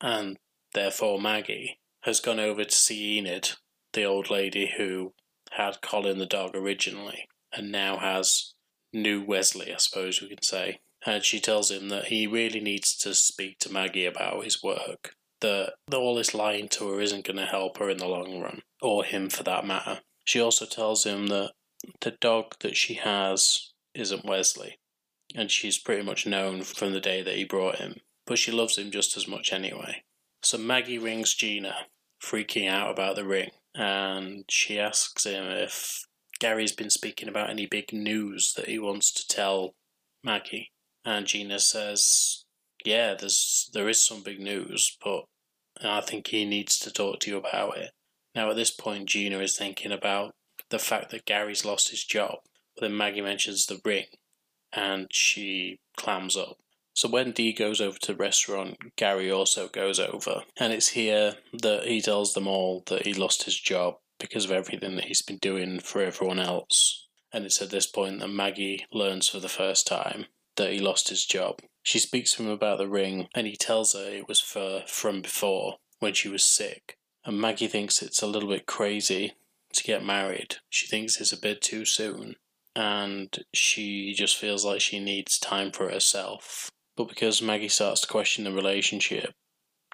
[0.00, 0.36] and
[0.74, 3.52] therefore Maggie has gone over to see Enid,
[3.94, 5.14] the old lady who
[5.52, 8.52] had Colin the dog originally, and now has
[8.92, 10.80] new Wesley, I suppose we can say.
[11.06, 15.14] And she tells him that he really needs to speak to Maggie about his work.
[15.40, 18.62] That all this lying to her isn't going to help her in the long run,
[18.82, 20.00] or him for that matter.
[20.24, 21.52] She also tells him that
[22.00, 24.78] the dog that she has isn't Wesley,
[25.34, 28.76] and she's pretty much known from the day that he brought him, but she loves
[28.76, 30.02] him just as much anyway.
[30.42, 31.86] So Maggie rings Gina,
[32.20, 36.04] freaking out about the ring, and she asks him if
[36.40, 39.74] Gary's been speaking about any big news that he wants to tell
[40.24, 40.72] Maggie.
[41.04, 42.44] And Gina says,
[42.84, 45.24] "Yeah, there's there is some big news, but
[45.82, 47.92] I think he needs to talk to you about it."
[48.34, 50.34] Now at this point, Gina is thinking about
[50.70, 52.38] the fact that Gary's lost his job.
[52.74, 54.06] But then Maggie mentions the ring,
[54.72, 56.58] and she clams up.
[56.94, 61.38] So when Dee goes over to the restaurant, Gary also goes over, and it's here
[61.52, 65.22] that he tells them all that he lost his job because of everything that he's
[65.22, 67.08] been doing for everyone else.
[67.32, 70.26] And it's at this point that Maggie learns for the first time
[70.56, 71.60] that he lost his job.
[71.88, 75.22] She speaks to him about the ring, and he tells her it was for from
[75.22, 76.98] before when she was sick.
[77.24, 79.32] And Maggie thinks it's a little bit crazy
[79.72, 80.56] to get married.
[80.68, 82.34] She thinks it's a bit too soon,
[82.76, 86.70] and she just feels like she needs time for herself.
[86.94, 89.32] But because Maggie starts to question the relationship,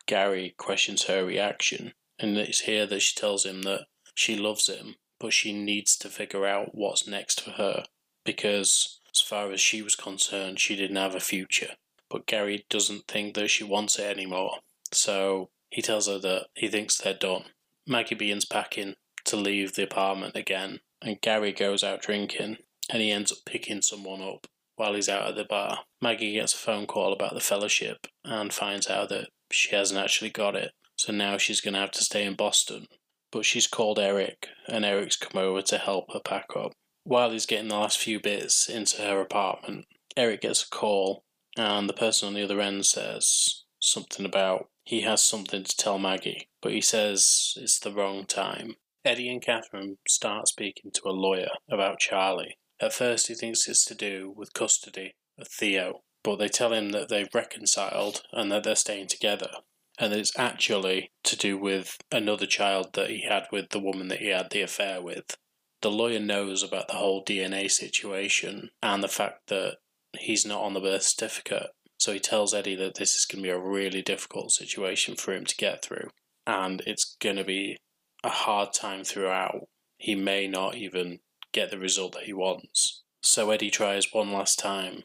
[0.06, 3.86] Gary questions her reaction, and it's here that she tells him that
[4.16, 7.84] she loves him, but she needs to figure out what's next for her
[8.24, 11.76] because, as far as she was concerned, she didn't have a future.
[12.10, 14.58] But Gary doesn't think that she wants it anymore,
[14.92, 17.44] so he tells her that he thinks they're done.
[17.86, 18.94] Maggie begins packing
[19.24, 22.58] to leave the apartment again, and Gary goes out drinking,
[22.90, 24.46] and he ends up picking someone up
[24.76, 25.80] while he's out at the bar.
[26.00, 30.30] Maggie gets a phone call about the fellowship and finds out that she hasn't actually
[30.30, 32.86] got it, so now she's going to have to stay in Boston.
[33.30, 36.72] But she's called Eric, and Eric's come over to help her pack up.
[37.04, 39.86] While he's getting the last few bits into her apartment,
[40.16, 41.24] Eric gets a call,
[41.56, 45.98] and the person on the other end says something about he has something to tell
[45.98, 48.76] Maggie, but he says it's the wrong time.
[49.04, 52.58] Eddie and Catherine start speaking to a lawyer about Charlie.
[52.80, 56.90] At first, he thinks it's to do with custody of Theo, but they tell him
[56.90, 59.50] that they've reconciled and that they're staying together.
[59.98, 64.08] And that it's actually to do with another child that he had with the woman
[64.08, 65.36] that he had the affair with.
[65.82, 69.76] The lawyer knows about the whole DNA situation and the fact that
[70.20, 71.70] he's not on the birth certificate
[72.04, 75.32] so he tells Eddie that this is going to be a really difficult situation for
[75.32, 76.10] him to get through,
[76.46, 77.78] and it's going to be
[78.22, 79.68] a hard time throughout.
[79.96, 81.20] He may not even
[81.52, 83.02] get the result that he wants.
[83.22, 85.04] So Eddie tries one last time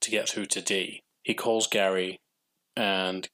[0.00, 1.02] to get through to Dee.
[1.22, 2.18] He calls Gary
[2.76, 3.28] and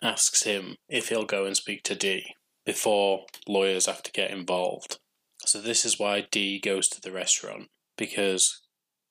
[0.00, 4.98] asks him if he'll go and speak to Dee before lawyers have to get involved.
[5.46, 8.61] So this is why Dee goes to the restaurant because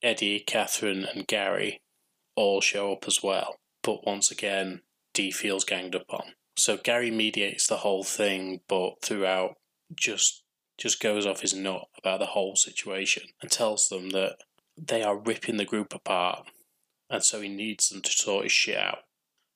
[0.02, 1.82] Eddie, Catherine, and Gary
[2.36, 3.58] all show up as well.
[3.84, 4.82] But once again,
[5.14, 6.34] Dee feels ganged up on.
[6.58, 9.56] So Gary mediates the whole thing, but throughout
[9.96, 10.44] just
[10.78, 14.38] just goes off his nut about the whole situation and tells them that
[14.78, 16.48] they are ripping the group apart,
[17.10, 19.00] and so he needs them to sort his shit out.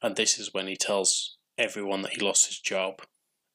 [0.01, 3.01] And this is when he tells everyone that he lost his job,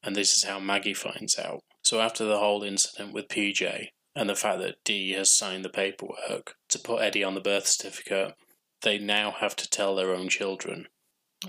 [0.02, 1.60] and this is how Maggie finds out.
[1.82, 5.68] So after the whole incident with PJ and the fact that Dee has signed the
[5.68, 8.34] paperwork to put Eddie on the birth certificate,
[8.82, 10.88] they now have to tell their own children.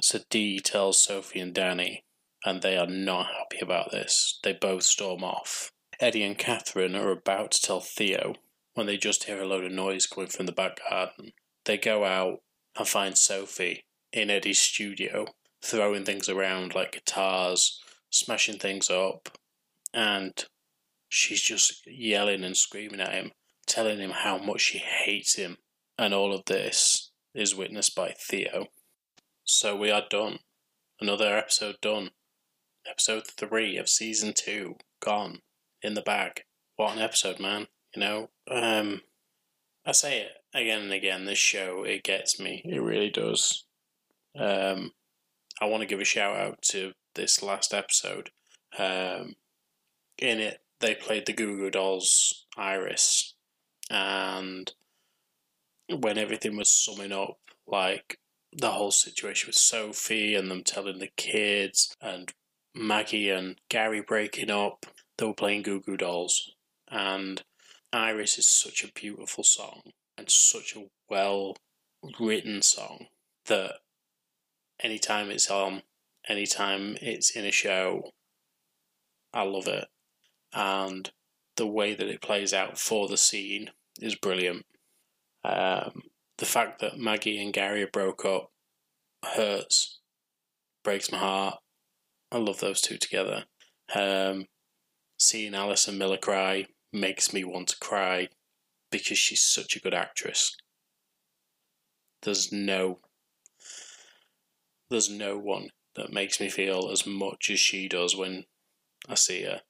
[0.01, 2.03] So Dee tells Sophie and Danny,
[2.45, 4.39] and they are not happy about this.
[4.43, 5.71] They both storm off.
[5.99, 8.35] Eddie and Catherine are about to tell Theo
[8.73, 11.33] when they just hear a load of noise coming from the back garden.
[11.65, 12.39] They go out
[12.77, 15.25] and find Sophie in Eddie's studio,
[15.63, 19.37] throwing things around like guitars, smashing things up,
[19.93, 20.45] and
[21.11, 23.31] she's just yelling and screaming at him,
[23.67, 25.57] telling him how much she hates him.
[25.97, 28.67] And all of this is witnessed by Theo.
[29.43, 30.39] So we are done.
[31.01, 32.11] Another episode done.
[32.89, 35.41] Episode 3 of season 2 gone.
[35.83, 36.43] In the bag.
[36.77, 37.67] What an episode, man.
[37.93, 39.01] You know, um,
[39.85, 41.25] I say it again and again.
[41.25, 42.61] This show, it gets me.
[42.63, 43.65] It really does.
[44.39, 44.91] Um,
[45.59, 48.29] I want to give a shout out to this last episode.
[48.77, 49.35] Um,
[50.17, 53.35] in it, they played the Goo Goo Dolls Iris,
[53.89, 54.71] and
[55.89, 58.19] when everything was summing up, like
[58.51, 62.33] the whole situation with Sophie and them telling the kids and
[62.75, 64.85] Maggie and Gary breaking up,
[65.17, 66.51] they were playing Goo Goo Dolls.
[66.89, 67.43] And
[67.93, 69.81] Iris is such a beautiful song
[70.17, 71.55] and such a well
[72.19, 73.07] written song
[73.45, 73.75] that
[74.81, 75.83] anytime it's on,
[76.27, 78.11] anytime it's in a show,
[79.33, 79.87] I love it.
[80.53, 81.11] And
[81.55, 84.65] the way that it plays out for the scene is brilliant.
[85.43, 86.03] Um,
[86.37, 88.51] the fact that Maggie and Gary broke up
[89.23, 89.99] hurts,
[90.83, 91.59] breaks my heart.
[92.31, 93.45] I love those two together.
[93.93, 94.47] Um,
[95.19, 98.29] seeing Allison Miller cry makes me want to cry
[98.91, 100.55] because she's such a good actress.
[102.23, 102.99] There's no
[104.89, 108.43] there's no one that makes me feel as much as she does when
[109.07, 109.61] I see her,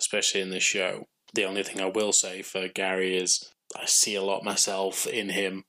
[0.00, 1.08] especially in this show.
[1.34, 5.30] The only thing I will say for Gary is I see a lot myself in
[5.30, 5.64] him,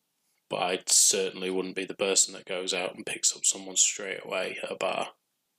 [0.49, 4.21] but I certainly wouldn't be the person that goes out and picks up someone straight
[4.23, 5.09] away at a bar.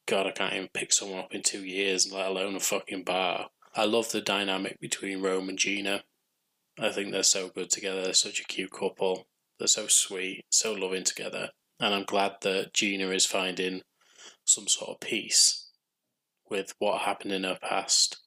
[0.06, 3.48] God, I can't even pick someone up in two years, let alone a fucking bar.
[3.74, 6.04] I love the dynamic between Rome and Gina.
[6.80, 8.02] I think they're so good together.
[8.02, 9.26] They're such a cute couple.
[9.58, 11.50] They're so sweet, so loving together.
[11.80, 13.82] And I'm glad that Gina is finding
[14.44, 15.68] some sort of peace
[16.48, 18.18] with what happened in her past.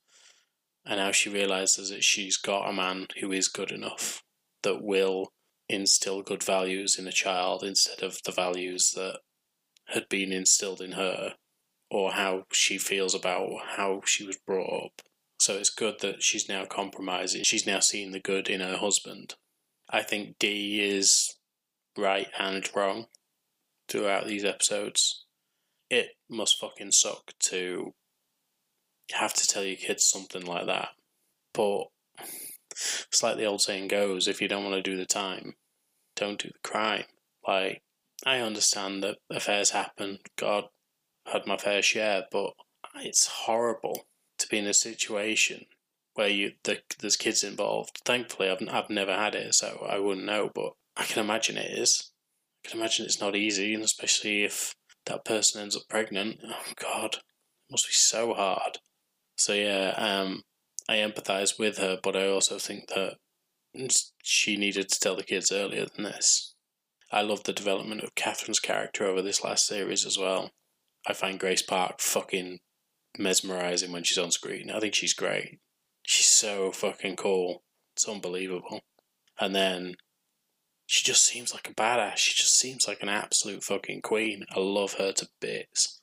[0.86, 4.24] And now she realizes that she's got a man who is good enough
[4.64, 5.32] that will
[5.70, 9.20] instill good values in a child instead of the values that
[9.88, 11.36] had been instilled in her
[11.90, 15.02] or how she feels about how she was brought up.
[15.40, 17.44] So it's good that she's now compromising.
[17.44, 19.36] She's now seeing the good in her husband.
[19.90, 21.36] I think Dee is
[21.98, 23.08] right and wrong
[23.90, 25.26] throughout these episodes.
[25.90, 27.94] It must fucking suck to
[29.16, 30.89] have to tell your kids something like that.
[31.53, 31.86] But
[33.07, 35.55] it's like the old saying goes if you don't want to do the time,
[36.16, 37.05] don't do the crime.
[37.47, 37.82] Like,
[38.26, 40.20] I understand that affairs happen.
[40.38, 40.66] God
[41.26, 42.53] had my fair share, but
[42.97, 44.05] it's horrible
[44.38, 45.66] to be in a situation
[46.14, 48.01] where you the, there's kids involved.
[48.05, 50.51] Thankfully, I've I've never had it, so I wouldn't know.
[50.53, 52.12] But I can imagine it is.
[52.64, 56.39] I can imagine it's not easy, and especially if that person ends up pregnant.
[56.45, 58.80] Oh God, it must be so hard.
[59.42, 60.44] So yeah, um,
[60.88, 63.16] I empathise with her, but I also think that
[64.22, 66.54] she needed to tell the kids earlier than this.
[67.12, 70.52] I love the development of Catherine's character over this last series as well.
[71.08, 72.60] I find Grace Park fucking
[73.18, 74.70] mesmerizing when she's on screen.
[74.70, 75.58] I think she's great.
[76.04, 77.64] She's so fucking cool.
[77.96, 78.82] It's unbelievable.
[79.39, 79.96] And then
[80.86, 82.18] she just seems like a badass.
[82.18, 84.46] She just seems like an absolute fucking queen.
[84.56, 86.00] I love her to bits.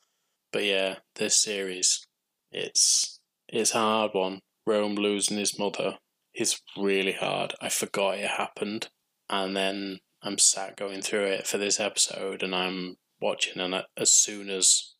[0.51, 2.05] But yeah, this series,
[2.51, 3.18] it's
[3.51, 4.41] it's a hard one.
[4.65, 5.97] Rome losing his mother
[6.33, 7.53] is really hard.
[7.61, 8.89] I forgot it happened,
[9.29, 14.11] and then I'm sat going through it for this episode, and I'm watching, and as
[14.11, 14.93] soon as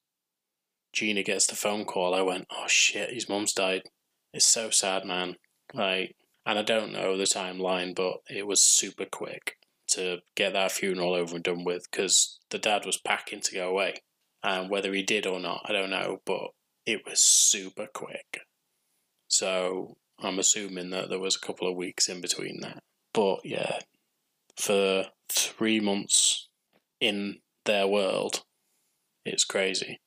[0.94, 3.84] Gina gets the phone call, I went, "Oh shit, his mum's died."
[4.34, 5.38] It's so sad, man.
[5.74, 9.58] Like, and I don't know the timeline, but it was super quick
[9.90, 13.70] to get that funeral over and done with because the dad was packing to go
[13.70, 14.02] away,
[14.44, 16.50] and whether he did or not, I don't know, but
[16.90, 18.42] it was super quick.
[19.28, 22.82] So I'm assuming that there was a couple of weeks in between that.
[23.14, 23.80] But yeah,
[24.58, 26.50] for three months
[27.00, 28.44] in their world,
[29.24, 30.00] it's crazy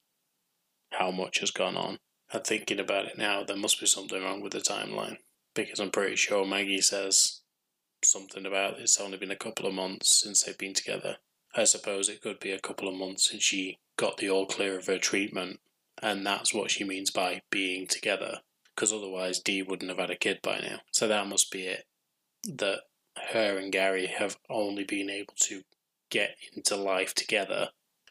[0.90, 1.98] how much has gone on.
[2.32, 5.18] And thinking about it now, there must be something wrong with the timeline
[5.54, 7.42] because I'm pretty sure Maggie says
[8.02, 11.18] something about it's only been a couple of months since they've been together.
[11.54, 14.78] I suppose it could be a couple of months since she got the all clear
[14.78, 15.60] of her treatment,
[16.02, 18.40] and that's what she means by being together,
[18.74, 20.80] because otherwise Dee wouldn't have had a kid by now.
[20.90, 21.84] So that must be it.
[22.44, 22.80] That
[23.32, 25.62] her and Gary have only been able to
[26.10, 27.68] get into life together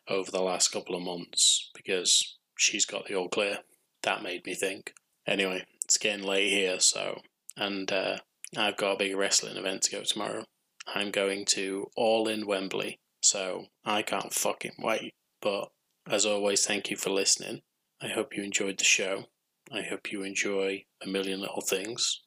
[0.08, 3.60] over the last couple of months because she's got the all clear.
[4.04, 4.94] That made me think.
[5.28, 7.22] Anyway, it's getting late here, so,
[7.56, 8.18] and uh,
[8.58, 10.46] I've got a big wrestling event to go tomorrow.
[10.88, 15.14] I'm going to All in Wembley, so I can't fucking wait.
[15.42, 15.70] But
[16.10, 17.62] as always, thank you for listening.
[18.04, 19.26] I hope you enjoyed the show.
[19.72, 22.22] I hope you enjoy A Million Little Things.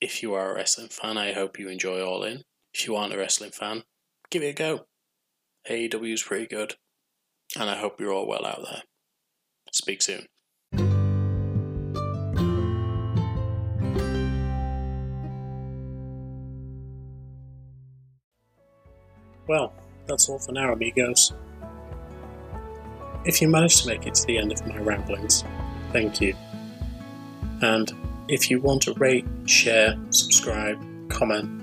[0.00, 2.44] If you are a wrestling fan, I hope you enjoy All In.
[2.72, 3.82] If you aren't a wrestling fan,
[4.30, 4.86] give it a go.
[5.68, 6.76] AEW is pretty good.
[7.58, 8.82] And I hope you're all well out there.
[9.70, 10.24] Speak soon.
[19.46, 19.74] Well,
[20.06, 21.34] that's all for now, amigos.
[23.24, 25.44] If you managed to make it to the end of my ramblings,
[25.92, 26.34] thank you.
[27.60, 27.92] And
[28.28, 30.78] if you want to rate, share, subscribe,
[31.10, 31.62] comment,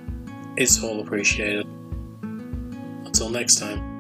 [0.58, 1.66] it's all appreciated.
[3.06, 3.97] Until next time.